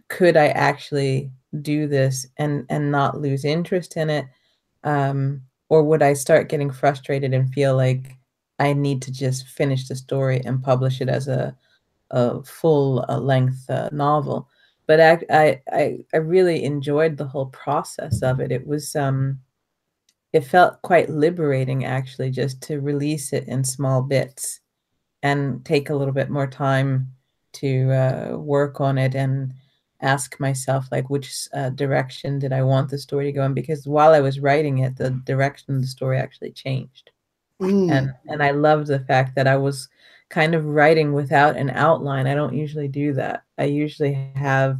could 0.09 0.35
I 0.35 0.47
actually 0.49 1.31
do 1.61 1.87
this 1.87 2.27
and 2.37 2.65
and 2.69 2.91
not 2.91 3.19
lose 3.19 3.43
interest 3.45 3.97
in 3.97 4.09
it 4.09 4.25
um 4.83 5.41
or 5.69 5.83
would 5.83 6.03
I 6.03 6.13
start 6.13 6.49
getting 6.49 6.71
frustrated 6.71 7.33
and 7.33 7.51
feel 7.53 7.75
like 7.75 8.17
I 8.59 8.73
need 8.73 9.01
to 9.03 9.11
just 9.11 9.47
finish 9.47 9.87
the 9.87 9.95
story 9.95 10.41
and 10.45 10.61
publish 10.63 11.01
it 11.01 11.09
as 11.09 11.27
a 11.27 11.55
a 12.11 12.43
full 12.43 13.05
uh, 13.07 13.19
length 13.19 13.69
uh, 13.69 13.89
novel. 13.91 14.49
But 14.87 14.99
I, 14.99 15.61
I 15.71 15.99
I 16.13 16.17
really 16.17 16.63
enjoyed 16.63 17.17
the 17.17 17.27
whole 17.27 17.47
process 17.47 18.23
of 18.23 18.39
it. 18.39 18.51
It 18.51 18.65
was 18.65 18.95
um 18.95 19.39
it 20.33 20.41
felt 20.41 20.81
quite 20.81 21.09
liberating 21.09 21.85
actually 21.85 22.29
just 22.29 22.61
to 22.61 22.79
release 22.79 23.33
it 23.33 23.47
in 23.47 23.63
small 23.63 24.01
bits 24.01 24.59
and 25.23 25.65
take 25.65 25.89
a 25.89 25.95
little 25.95 26.13
bit 26.13 26.29
more 26.29 26.47
time 26.47 27.07
to 27.51 27.91
uh, 27.91 28.37
work 28.37 28.79
on 28.79 28.97
it 28.97 29.15
and 29.15 29.53
ask 30.01 30.39
myself 30.39 30.85
like 30.91 31.09
which 31.09 31.47
uh, 31.53 31.69
direction 31.71 32.39
did 32.39 32.53
I 32.53 32.61
want 32.61 32.89
the 32.89 32.97
story 32.97 33.25
to 33.25 33.31
go 33.31 33.43
in? 33.43 33.53
Because 33.53 33.87
while 33.87 34.11
I 34.11 34.21
was 34.21 34.39
writing 34.39 34.79
it 34.79 34.95
the 34.95 35.11
direction 35.25 35.75
of 35.75 35.81
the 35.81 35.87
story 35.87 36.17
actually 36.17 36.51
changed. 36.51 37.11
Mm. 37.61 37.91
and 37.91 38.13
and 38.27 38.41
I 38.41 38.51
loved 38.51 38.87
the 38.87 39.01
fact 39.01 39.35
that 39.35 39.45
I 39.45 39.57
was 39.57 39.89
kind 40.29 40.55
of 40.55 40.63
writing 40.63 41.11
without 41.11 41.57
an 41.57 41.69
outline. 41.71 42.25
I 42.25 42.33
don't 42.33 42.55
usually 42.55 42.87
do 42.87 43.11
that. 43.13 43.43
I 43.57 43.65
usually 43.65 44.31
have 44.35 44.79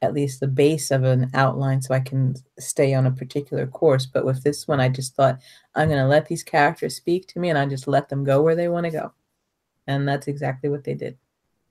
at 0.00 0.14
least 0.14 0.40
the 0.40 0.46
base 0.46 0.90
of 0.90 1.02
an 1.04 1.30
outline 1.34 1.82
so 1.82 1.94
I 1.94 2.00
can 2.00 2.34
stay 2.58 2.94
on 2.94 3.06
a 3.06 3.10
particular 3.10 3.66
course 3.66 4.06
but 4.06 4.24
with 4.24 4.42
this 4.42 4.68
one 4.68 4.80
I 4.80 4.88
just 4.88 5.14
thought 5.14 5.40
I'm 5.74 5.88
going 5.88 6.00
to 6.00 6.06
let 6.06 6.26
these 6.26 6.42
characters 6.42 6.96
speak 6.96 7.26
to 7.28 7.40
me 7.40 7.48
and 7.50 7.58
I 7.58 7.66
just 7.66 7.88
let 7.88 8.08
them 8.08 8.24
go 8.24 8.42
where 8.42 8.54
they 8.56 8.68
want 8.68 8.84
to 8.86 8.92
go 8.92 9.12
and 9.86 10.06
that's 10.06 10.28
exactly 10.28 10.68
what 10.70 10.84
they 10.84 10.94
did 10.94 11.18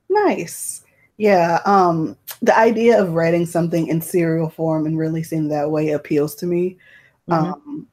Nice. 0.10 0.84
Yeah. 1.18 1.60
Um, 1.66 2.16
the 2.42 2.58
idea 2.58 3.02
of 3.02 3.13
writing 3.13 3.46
something 3.46 3.88
in 3.88 4.02
serial 4.02 4.50
form 4.50 4.86
and 4.86 4.98
releasing 4.98 5.48
that 5.50 5.70
way 5.70 5.90
appeals 5.92 6.36
to 6.36 6.46
me. 6.46 6.78
Mhm. 7.28 7.54
Um, 7.54 7.88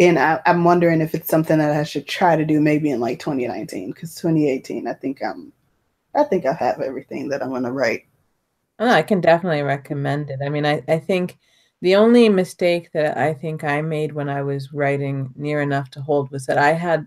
and 0.00 0.18
I, 0.18 0.40
I'm 0.46 0.64
wondering 0.64 1.00
if 1.00 1.14
it's 1.14 1.28
something 1.28 1.58
that 1.58 1.76
I 1.76 1.82
should 1.82 2.06
try 2.06 2.36
to 2.36 2.44
do 2.44 2.60
maybe 2.60 2.90
in 2.90 3.00
like 3.00 3.18
2019 3.18 3.90
because 3.90 4.14
2018, 4.14 4.86
I 4.86 4.94
think 4.94 5.22
I'm, 5.22 5.52
I 6.14 6.24
think 6.24 6.46
I 6.46 6.52
have 6.52 6.80
everything 6.80 7.28
that 7.28 7.42
I'm 7.42 7.50
gonna 7.50 7.72
write. 7.72 8.06
Oh, 8.78 8.88
I 8.88 9.02
can 9.02 9.20
definitely 9.20 9.62
recommend 9.62 10.30
it. 10.30 10.40
I 10.44 10.48
mean, 10.48 10.64
I, 10.66 10.82
I 10.88 10.98
think 10.98 11.38
the 11.80 11.96
only 11.96 12.28
mistake 12.28 12.90
that 12.92 13.16
I 13.16 13.34
think 13.34 13.64
I 13.64 13.82
made 13.82 14.12
when 14.12 14.28
I 14.28 14.42
was 14.42 14.72
writing 14.72 15.32
Near 15.36 15.60
Enough 15.62 15.90
to 15.92 16.00
Hold 16.02 16.30
was 16.30 16.46
that 16.46 16.58
I 16.58 16.72
had 16.72 17.06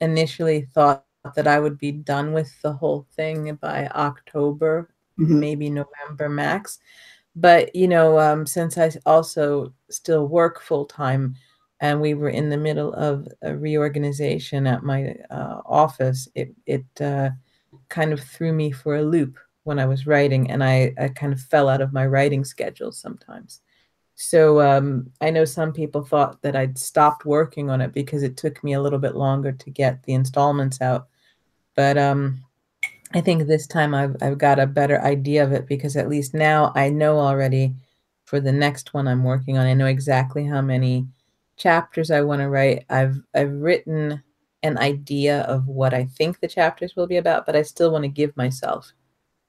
initially 0.00 0.62
thought 0.74 1.04
that 1.36 1.46
I 1.48 1.60
would 1.60 1.78
be 1.78 1.92
done 1.92 2.32
with 2.32 2.52
the 2.62 2.72
whole 2.72 3.06
thing 3.16 3.54
by 3.56 3.88
October, 3.88 4.90
Mhm. 5.20 5.40
maybe 5.40 5.70
November 5.70 6.28
max. 6.28 6.78
But, 7.36 7.74
you 7.76 7.88
know, 7.88 8.18
um, 8.20 8.46
since 8.46 8.78
I 8.78 8.92
also 9.06 9.74
still 9.90 10.28
work 10.28 10.60
full 10.62 10.86
time 10.86 11.36
and 11.80 12.00
we 12.00 12.14
were 12.14 12.30
in 12.30 12.50
the 12.50 12.58
middle 12.58 12.94
of 12.94 13.28
a 13.42 13.56
reorganization 13.56 14.66
at 14.66 14.82
my 14.84 15.16
uh, 15.30 15.62
office, 15.66 16.28
it, 16.34 16.54
it 16.66 16.84
uh, 17.00 17.30
kind 17.88 18.12
of 18.12 18.20
threw 18.20 18.52
me 18.52 18.70
for 18.72 18.96
a 18.96 19.02
loop 19.02 19.38
when 19.64 19.78
I 19.78 19.86
was 19.86 20.06
writing, 20.06 20.50
and 20.50 20.62
I, 20.62 20.92
I 20.98 21.08
kind 21.08 21.32
of 21.32 21.40
fell 21.40 21.68
out 21.68 21.80
of 21.80 21.92
my 21.92 22.06
writing 22.06 22.44
schedule 22.44 22.92
sometimes. 22.92 23.60
So 24.14 24.60
um, 24.60 25.10
I 25.20 25.30
know 25.30 25.44
some 25.44 25.72
people 25.72 26.04
thought 26.04 26.42
that 26.42 26.54
I'd 26.54 26.78
stopped 26.78 27.24
working 27.24 27.70
on 27.70 27.80
it 27.80 27.92
because 27.92 28.22
it 28.22 28.36
took 28.36 28.62
me 28.62 28.74
a 28.74 28.80
little 28.80 28.98
bit 28.98 29.16
longer 29.16 29.52
to 29.52 29.70
get 29.70 30.02
the 30.04 30.14
installments 30.14 30.80
out. 30.80 31.08
But 31.74 31.96
um, 31.96 32.44
I 33.14 33.20
think 33.20 33.46
this 33.46 33.66
time 33.66 33.94
I've 33.94 34.16
I've 34.22 34.38
got 34.38 34.58
a 34.58 34.66
better 34.66 35.00
idea 35.02 35.44
of 35.44 35.52
it 35.52 35.66
because 35.66 35.96
at 35.96 36.08
least 36.08 36.34
now 36.34 36.72
I 36.74 36.88
know 36.88 37.18
already 37.18 37.74
for 38.24 38.40
the 38.40 38.52
next 38.52 38.94
one 38.94 39.08
I'm 39.08 39.24
working 39.24 39.58
on. 39.58 39.66
I 39.66 39.74
know 39.74 39.86
exactly 39.86 40.44
how 40.46 40.60
many 40.62 41.06
chapters 41.56 42.10
I 42.10 42.22
want 42.22 42.40
to 42.40 42.48
write. 42.48 42.84
I've 42.88 43.20
I've 43.34 43.52
written 43.52 44.22
an 44.62 44.78
idea 44.78 45.40
of 45.42 45.66
what 45.66 45.92
I 45.92 46.04
think 46.04 46.40
the 46.40 46.48
chapters 46.48 46.94
will 46.94 47.06
be 47.06 47.16
about, 47.16 47.44
but 47.46 47.56
I 47.56 47.62
still 47.62 47.90
want 47.90 48.04
to 48.04 48.08
give 48.08 48.36
myself 48.36 48.92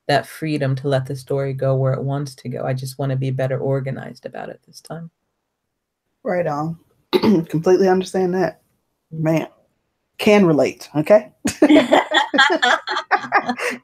that 0.08 0.28
freedom 0.28 0.76
to 0.76 0.88
let 0.88 1.06
the 1.06 1.16
story 1.16 1.54
go 1.54 1.76
where 1.76 1.94
it 1.94 2.04
wants 2.04 2.36
to 2.36 2.50
go. 2.50 2.66
I 2.66 2.74
just 2.74 3.00
want 3.00 3.12
to 3.12 3.16
be 3.16 3.32
better 3.32 3.58
organized 3.58 4.26
about 4.26 4.50
it 4.50 4.60
this 4.66 4.82
time. 4.82 5.10
Right 6.24 6.48
on. 6.48 6.78
Completely 7.12 7.88
understand 7.88 8.34
that. 8.34 8.62
Man, 9.12 9.48
can 10.18 10.46
relate. 10.46 10.90
Okay. 10.96 11.32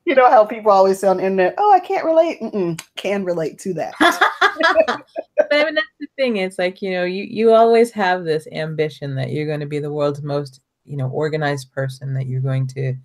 you 0.05 0.15
know 0.15 0.29
how 0.29 0.45
people 0.45 0.71
always 0.71 0.99
say 0.99 1.07
on 1.07 1.17
the 1.17 1.23
internet, 1.23 1.55
"Oh, 1.57 1.71
I 1.73 1.79
can't 1.79 2.05
relate." 2.05 2.41
Mm-mm, 2.41 2.81
can 2.95 3.23
relate 3.23 3.59
to 3.59 3.73
that. 3.75 3.93
but 3.99 5.47
I 5.51 5.65
mean, 5.65 5.75
that's 5.75 5.87
the 5.99 6.07
thing. 6.17 6.37
It's 6.37 6.57
like 6.57 6.81
you 6.81 6.91
know, 6.91 7.03
you 7.03 7.23
you 7.23 7.53
always 7.53 7.91
have 7.91 8.23
this 8.23 8.47
ambition 8.51 9.15
that 9.15 9.31
you're 9.31 9.47
going 9.47 9.59
to 9.59 9.65
be 9.65 9.79
the 9.79 9.91
world's 9.91 10.23
most 10.23 10.61
you 10.85 10.97
know 10.97 11.09
organized 11.09 11.71
person 11.71 12.13
that 12.15 12.25
you're 12.25 12.41
going 12.41 12.65
to 12.67 12.95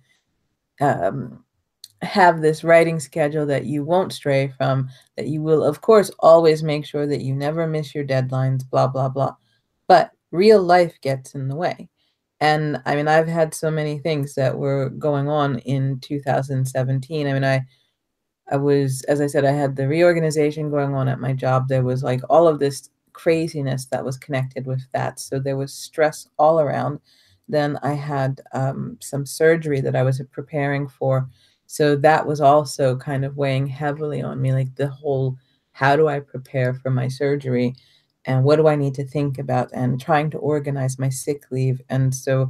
um, 0.81 1.44
have 2.05 2.41
this 2.41 2.63
writing 2.63 2.99
schedule 2.99 3.45
that 3.47 3.65
you 3.65 3.83
won't 3.83 4.13
stray 4.13 4.47
from 4.57 4.89
that 5.17 5.27
you 5.27 5.41
will 5.41 5.63
of 5.63 5.81
course 5.81 6.11
always 6.19 6.63
make 6.63 6.85
sure 6.85 7.07
that 7.07 7.21
you 7.21 7.35
never 7.35 7.67
miss 7.67 7.93
your 7.95 8.05
deadlines 8.05 8.69
blah 8.69 8.87
blah 8.87 9.09
blah. 9.09 9.35
But 9.87 10.11
real 10.31 10.61
life 10.61 10.99
gets 11.01 11.35
in 11.35 11.47
the 11.47 11.55
way. 11.55 11.89
And 12.41 12.81
i 12.85 12.95
mean 12.95 13.07
i've 13.07 13.27
had 13.27 13.53
so 13.53 13.71
many 13.71 13.99
things 13.99 14.35
that 14.35 14.57
were 14.57 14.89
going 14.89 15.29
on 15.29 15.59
in 15.59 15.99
2017 16.01 17.27
i 17.27 17.33
mean 17.33 17.43
i 17.45 17.61
i 18.51 18.57
was 18.57 19.03
as 19.03 19.21
i 19.21 19.27
said 19.27 19.45
i 19.45 19.51
had 19.51 19.75
the 19.75 19.87
reorganization 19.87 20.69
going 20.69 20.93
on 20.95 21.07
at 21.07 21.19
my 21.19 21.33
job. 21.33 21.67
There 21.67 21.83
was 21.83 22.03
like 22.03 22.21
all 22.29 22.47
of 22.47 22.59
this 22.59 22.89
craziness 23.13 23.85
that 23.87 24.03
was 24.03 24.17
connected 24.17 24.65
with 24.67 24.83
that. 24.91 25.19
So 25.21 25.39
there 25.39 25.57
was 25.57 25.73
stress 25.73 26.27
all 26.37 26.59
around. 26.59 26.99
Then 27.47 27.77
i 27.83 27.93
had 27.93 28.41
um, 28.53 28.97
some 29.01 29.25
surgery 29.25 29.81
that 29.81 29.95
i 29.95 30.03
was 30.03 30.21
preparing 30.31 30.87
for 30.87 31.27
so 31.75 31.93
that 31.93 32.25
was 32.25 32.39
also 32.39 32.95
kind 32.95 33.25
of 33.25 33.35
weighing 33.35 33.67
heavily 33.67 34.21
on 34.21 34.41
me 34.41 34.53
like 34.53 34.73
the 34.75 34.87
whole 34.87 35.35
how 35.73 35.97
do 35.97 36.07
i 36.07 36.21
prepare 36.21 36.73
for 36.73 36.89
my 36.89 37.09
surgery? 37.09 37.75
And 38.23 38.45
what 38.45 38.55
do 38.55 38.67
i 38.69 38.77
need 38.77 38.93
to 38.93 39.05
think 39.05 39.39
about? 39.39 39.71
And 39.73 39.99
trying 39.99 40.29
to 40.29 40.37
organize 40.37 40.97
my 40.97 41.09
sick 41.09 41.43
leave. 41.51 41.81
And 41.89 42.15
so 42.15 42.49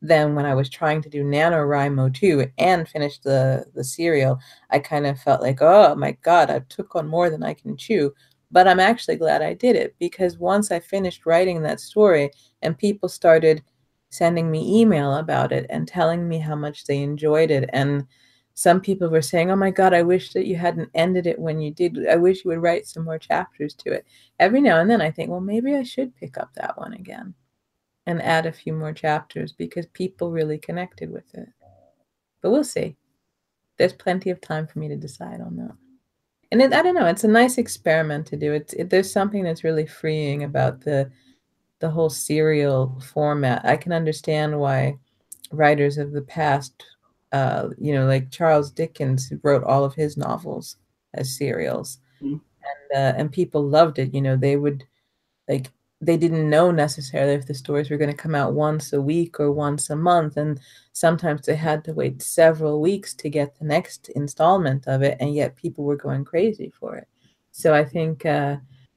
then 0.00 0.36
when 0.36 0.46
i 0.46 0.54
was 0.54 0.70
trying 0.70 1.02
to 1.02 1.08
do 1.08 1.24
nanowrimo 1.24 2.14
too 2.14 2.46
and 2.58 2.88
finish 2.88 3.18
the 3.18 3.66
the 3.74 3.82
serial 3.84 4.38
i 4.70 4.78
kind 4.78 5.04
of 5.06 5.20
felt 5.20 5.42
like 5.42 5.58
oh 5.60 5.94
my 5.96 6.12
god 6.22 6.48
i 6.48 6.60
took 6.70 6.94
on 6.94 7.08
more 7.08 7.28
than 7.28 7.42
i 7.42 7.52
can 7.52 7.76
chew. 7.76 8.14
But 8.52 8.68
i'm 8.68 8.80
actually 8.80 9.16
glad 9.16 9.42
i 9.42 9.52
did 9.52 9.74
it 9.74 9.96
because 9.98 10.38
once 10.38 10.70
i 10.70 10.78
finished 10.78 11.26
writing 11.26 11.60
that 11.62 11.80
story 11.80 12.30
and 12.62 12.78
people 12.78 13.08
started 13.08 13.64
sending 14.10 14.48
me 14.48 14.80
email 14.80 15.16
about 15.16 15.50
it 15.50 15.66
and 15.70 15.88
telling 15.88 16.28
me 16.28 16.38
how 16.38 16.54
much 16.54 16.84
they 16.84 17.02
enjoyed 17.02 17.50
it 17.50 17.68
and 17.72 18.06
some 18.54 18.80
people 18.80 19.08
were 19.08 19.22
saying, 19.22 19.50
"Oh 19.50 19.56
my 19.56 19.70
God, 19.70 19.94
I 19.94 20.02
wish 20.02 20.32
that 20.32 20.46
you 20.46 20.56
hadn't 20.56 20.90
ended 20.94 21.26
it 21.26 21.38
when 21.38 21.60
you 21.60 21.70
did. 21.70 22.06
I 22.08 22.16
wish 22.16 22.44
you 22.44 22.50
would 22.50 22.62
write 22.62 22.86
some 22.86 23.04
more 23.04 23.18
chapters 23.18 23.74
to 23.74 23.92
it." 23.92 24.04
Every 24.38 24.60
now 24.60 24.80
and 24.80 24.90
then, 24.90 25.00
I 25.00 25.10
think, 25.10 25.30
well, 25.30 25.40
maybe 25.40 25.74
I 25.74 25.82
should 25.82 26.14
pick 26.16 26.38
up 26.38 26.52
that 26.54 26.76
one 26.78 26.94
again 26.94 27.34
and 28.06 28.22
add 28.22 28.46
a 28.46 28.52
few 28.52 28.72
more 28.72 28.92
chapters 28.92 29.52
because 29.52 29.86
people 29.86 30.30
really 30.30 30.58
connected 30.58 31.10
with 31.10 31.34
it. 31.34 31.48
But 32.42 32.50
we'll 32.50 32.64
see. 32.64 32.96
There's 33.76 33.92
plenty 33.92 34.30
of 34.30 34.40
time 34.40 34.66
for 34.66 34.78
me 34.78 34.88
to 34.88 34.96
decide 34.96 35.40
on 35.40 35.56
that. 35.56 35.76
And 36.52 36.60
it, 36.60 36.72
I 36.72 36.82
don't 36.82 36.94
know. 36.94 37.06
It's 37.06 37.24
a 37.24 37.28
nice 37.28 37.58
experiment 37.58 38.26
to 38.26 38.36
do. 38.36 38.52
It's 38.52 38.72
it, 38.74 38.90
there's 38.90 39.12
something 39.12 39.44
that's 39.44 39.64
really 39.64 39.86
freeing 39.86 40.42
about 40.42 40.80
the 40.80 41.10
the 41.78 41.90
whole 41.90 42.10
serial 42.10 43.00
format. 43.12 43.64
I 43.64 43.76
can 43.76 43.92
understand 43.92 44.58
why 44.58 44.98
writers 45.52 45.96
of 45.96 46.12
the 46.12 46.22
past 46.22 46.84
uh, 47.32 47.68
you 47.78 47.94
know, 47.94 48.06
like 48.06 48.30
Charles 48.30 48.70
Dickens 48.70 49.32
wrote 49.42 49.64
all 49.64 49.84
of 49.84 49.94
his 49.94 50.16
novels 50.16 50.76
as 51.14 51.36
serials, 51.36 51.98
mm-hmm. 52.20 52.34
and 52.34 52.92
uh, 52.94 53.18
and 53.18 53.32
people 53.32 53.62
loved 53.62 53.98
it. 53.98 54.14
You 54.14 54.20
know, 54.20 54.36
they 54.36 54.56
would 54.56 54.84
like 55.48 55.70
they 56.00 56.16
didn't 56.16 56.48
know 56.48 56.70
necessarily 56.70 57.34
if 57.34 57.46
the 57.46 57.54
stories 57.54 57.90
were 57.90 57.98
going 57.98 58.10
to 58.10 58.16
come 58.16 58.34
out 58.34 58.54
once 58.54 58.92
a 58.92 59.00
week 59.00 59.38
or 59.38 59.52
once 59.52 59.90
a 59.90 59.96
month, 59.96 60.36
and 60.36 60.58
sometimes 60.92 61.46
they 61.46 61.56
had 61.56 61.84
to 61.84 61.92
wait 61.92 62.22
several 62.22 62.80
weeks 62.80 63.14
to 63.14 63.28
get 63.28 63.58
the 63.58 63.64
next 63.64 64.08
installment 64.10 64.86
of 64.88 65.02
it, 65.02 65.16
and 65.20 65.34
yet 65.34 65.56
people 65.56 65.84
were 65.84 65.96
going 65.96 66.24
crazy 66.24 66.72
for 66.78 66.96
it. 66.96 67.08
So 67.52 67.74
I 67.74 67.84
think. 67.84 68.26
Uh, 68.26 68.56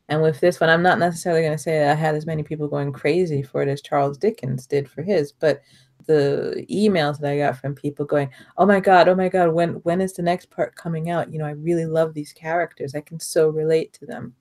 and 0.10 0.22
with 0.22 0.42
this 0.42 0.60
one, 0.60 0.70
I'm 0.70 0.84
not 0.84 1.00
necessarily 1.00 1.42
going 1.42 1.54
to 1.54 1.58
say 1.58 1.80
that 1.80 1.92
I 1.92 1.96
had 1.96 2.14
as 2.14 2.26
many 2.26 2.44
people 2.44 2.68
going 2.68 2.92
crazy 2.92 3.42
for 3.42 3.62
it 3.64 3.70
as 3.70 3.82
Charles 3.82 4.18
Dickens 4.18 4.68
did 4.68 4.90
for 4.90 5.02
his, 5.02 5.32
but 5.32 5.62
the 6.06 6.66
emails 6.72 7.20
that 7.20 7.32
I 7.32 7.38
got 7.38 7.58
from 7.58 7.76
people 7.76 8.06
going, 8.06 8.30
"Oh 8.58 8.66
my 8.66 8.80
god, 8.80 9.08
oh 9.08 9.16
my 9.16 9.30
god, 9.30 9.54
when 9.54 9.76
when 9.84 10.02
is 10.02 10.14
the 10.14 10.22
next 10.22 10.50
part 10.50 10.76
coming 10.76 11.10
out? 11.10 11.32
You 11.32 11.40
know, 11.40 11.46
I 11.46 11.52
really 11.52 11.86
love 11.86 12.14
these 12.14 12.34
characters. 12.34 12.96
I 12.96 13.02
can 13.02 13.20
so 13.20 13.50
relate 13.50 13.94
to 13.94 14.06
them." 14.06 14.36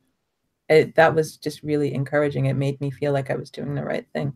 It, 0.69 0.95
that 0.95 1.15
was 1.15 1.37
just 1.37 1.63
really 1.63 1.93
encouraging. 1.95 2.47
It 2.47 2.55
made 2.55 2.81
me 2.81 2.91
feel 2.91 3.13
like 3.13 3.31
I 3.31 3.37
was 3.37 3.51
doing 3.51 3.75
the 3.75 3.85
right 3.85 4.07
thing. 4.15 4.35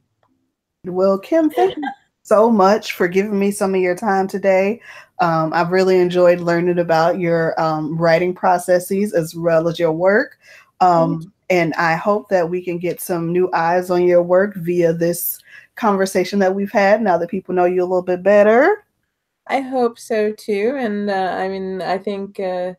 Well, 0.85 1.19
Kim, 1.19 1.51
thank 1.51 1.77
you 1.77 1.83
so 2.23 2.51
much 2.51 2.93
for 2.93 3.09
giving 3.09 3.39
me 3.39 3.51
some 3.51 3.75
of 3.75 3.81
your 3.81 3.95
time 3.95 4.29
today. 4.29 4.81
Um, 5.21 5.53
I've 5.55 5.71
really 5.71 5.99
enjoyed 5.99 6.41
learning 6.41 6.79
about 6.79 7.19
your 7.19 7.59
um, 7.61 7.97
writing 7.97 8.35
processes 8.35 9.15
as 9.15 9.35
well 9.35 9.69
as 9.69 9.79
your 9.79 9.93
work. 9.93 10.39
Um, 10.81 11.33
and 11.49 11.73
I 11.75 11.95
hope 11.95 12.29
that 12.29 12.51
we 12.51 12.63
can 12.63 12.79
get 12.79 13.01
some 13.01 13.33
new 13.33 13.49
eyes 13.53 13.91
on 13.91 14.03
your 14.03 14.23
work 14.23 14.57
via 14.57 14.93
this 14.93 15.39
conversation 15.77 16.39
that 16.41 16.55
we've 16.55 16.73
had 16.73 17.01
now 17.03 17.17
that 17.19 17.31
people 17.31 17.55
know 17.55 17.65
you 17.65 17.81
a 17.81 17.85
little 17.85 18.03
bit 18.03 18.23
better. 18.23 18.85
I 19.47 19.61
hope 19.61 19.99
so 19.99 20.33
too. 20.33 20.75
And 20.77 21.09
uh, 21.09 21.37
I 21.39 21.49
mean, 21.49 21.81
I 21.81 21.99
think 21.99 22.41
uh, 22.41 22.75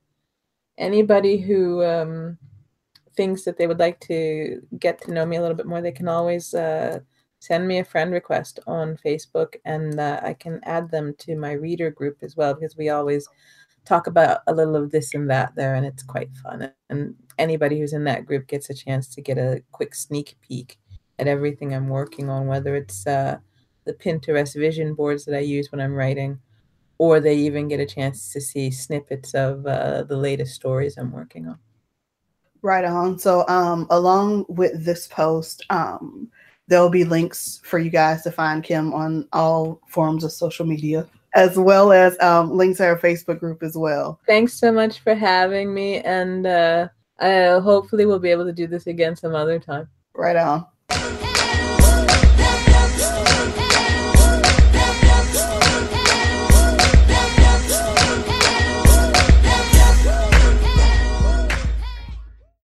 anybody 0.77 1.37
who 1.37 1.83
um, 1.83 2.37
thinks 3.15 3.43
that 3.43 3.57
they 3.57 3.67
would 3.67 3.79
like 3.79 3.99
to 4.01 4.61
get 4.79 5.01
to 5.01 5.13
know 5.13 5.25
me 5.25 5.37
a 5.37 5.41
little 5.41 5.55
bit 5.55 5.65
more, 5.65 5.81
they 5.81 5.91
can 5.91 6.09
always 6.09 6.53
uh, 6.53 6.99
send 7.39 7.67
me 7.67 7.79
a 7.79 7.85
friend 7.85 8.11
request 8.11 8.59
on 8.67 8.97
Facebook 8.97 9.55
and 9.63 9.99
uh, 9.99 10.19
I 10.23 10.33
can 10.33 10.59
add 10.63 10.91
them 10.91 11.15
to 11.19 11.35
my 11.35 11.53
reader 11.53 11.89
group 11.89 12.17
as 12.21 12.35
well 12.35 12.53
because 12.53 12.75
we 12.75 12.89
always 12.89 13.27
talk 13.85 14.07
about 14.07 14.41
a 14.47 14.53
little 14.53 14.75
of 14.75 14.91
this 14.91 15.13
and 15.13 15.29
that 15.29 15.55
there 15.55 15.75
and 15.75 15.85
it's 15.85 16.03
quite 16.03 16.29
fun. 16.43 16.69
And 16.89 17.15
anybody 17.37 17.79
who's 17.79 17.93
in 17.93 18.03
that 18.05 18.25
group 18.25 18.47
gets 18.47 18.69
a 18.69 18.73
chance 18.73 19.07
to 19.15 19.21
get 19.21 19.37
a 19.37 19.63
quick 19.71 19.95
sneak 19.95 20.35
peek 20.41 20.77
at 21.19 21.27
everything 21.27 21.73
I'm 21.73 21.89
working 21.89 22.29
on, 22.29 22.47
whether 22.47 22.75
it's 22.75 23.05
uh, 23.07 23.37
the 23.85 23.93
Pinterest 23.93 24.55
vision 24.55 24.93
boards 24.93 25.25
that 25.25 25.35
I 25.35 25.41
use 25.41 25.71
when 25.71 25.81
I'm 25.81 25.93
writing, 25.93 26.39
or 26.97 27.19
they 27.19 27.35
even 27.35 27.67
get 27.67 27.79
a 27.79 27.85
chance 27.85 28.31
to 28.33 28.41
see 28.41 28.69
snippets 28.71 29.33
of 29.33 29.65
uh, 29.65 30.03
the 30.03 30.17
latest 30.17 30.55
stories 30.55 30.97
I'm 30.97 31.11
working 31.11 31.47
on. 31.47 31.59
Right 32.61 32.85
on. 32.85 33.17
So, 33.19 33.47
um, 33.47 33.87
along 33.89 34.45
with 34.49 34.83
this 34.83 35.07
post, 35.07 35.63
um, 35.69 36.29
there'll 36.67 36.89
be 36.89 37.03
links 37.03 37.61
for 37.63 37.79
you 37.79 37.89
guys 37.89 38.23
to 38.23 38.31
find 38.31 38.63
Kim 38.63 38.93
on 38.93 39.27
all 39.31 39.81
forms 39.87 40.23
of 40.23 40.31
social 40.31 40.65
media, 40.65 41.07
as 41.33 41.57
well 41.57 41.91
as 41.91 42.19
um, 42.19 42.51
links 42.55 42.77
to 42.77 42.87
our 42.87 42.99
Facebook 42.99 43.39
group 43.39 43.63
as 43.63 43.77
well. 43.77 44.19
Thanks 44.27 44.53
so 44.53 44.71
much 44.71 44.99
for 44.99 45.15
having 45.15 45.73
me, 45.73 45.99
and 45.99 46.45
uh, 46.45 46.87
I, 47.19 47.59
hopefully 47.59 48.05
we'll 48.05 48.19
be 48.19 48.31
able 48.31 48.45
to 48.45 48.53
do 48.53 48.67
this 48.67 48.87
again 48.87 49.15
some 49.15 49.35
other 49.35 49.59
time. 49.59 49.87
Right 50.13 50.35
on. 50.35 50.65
Hey! 50.89 51.26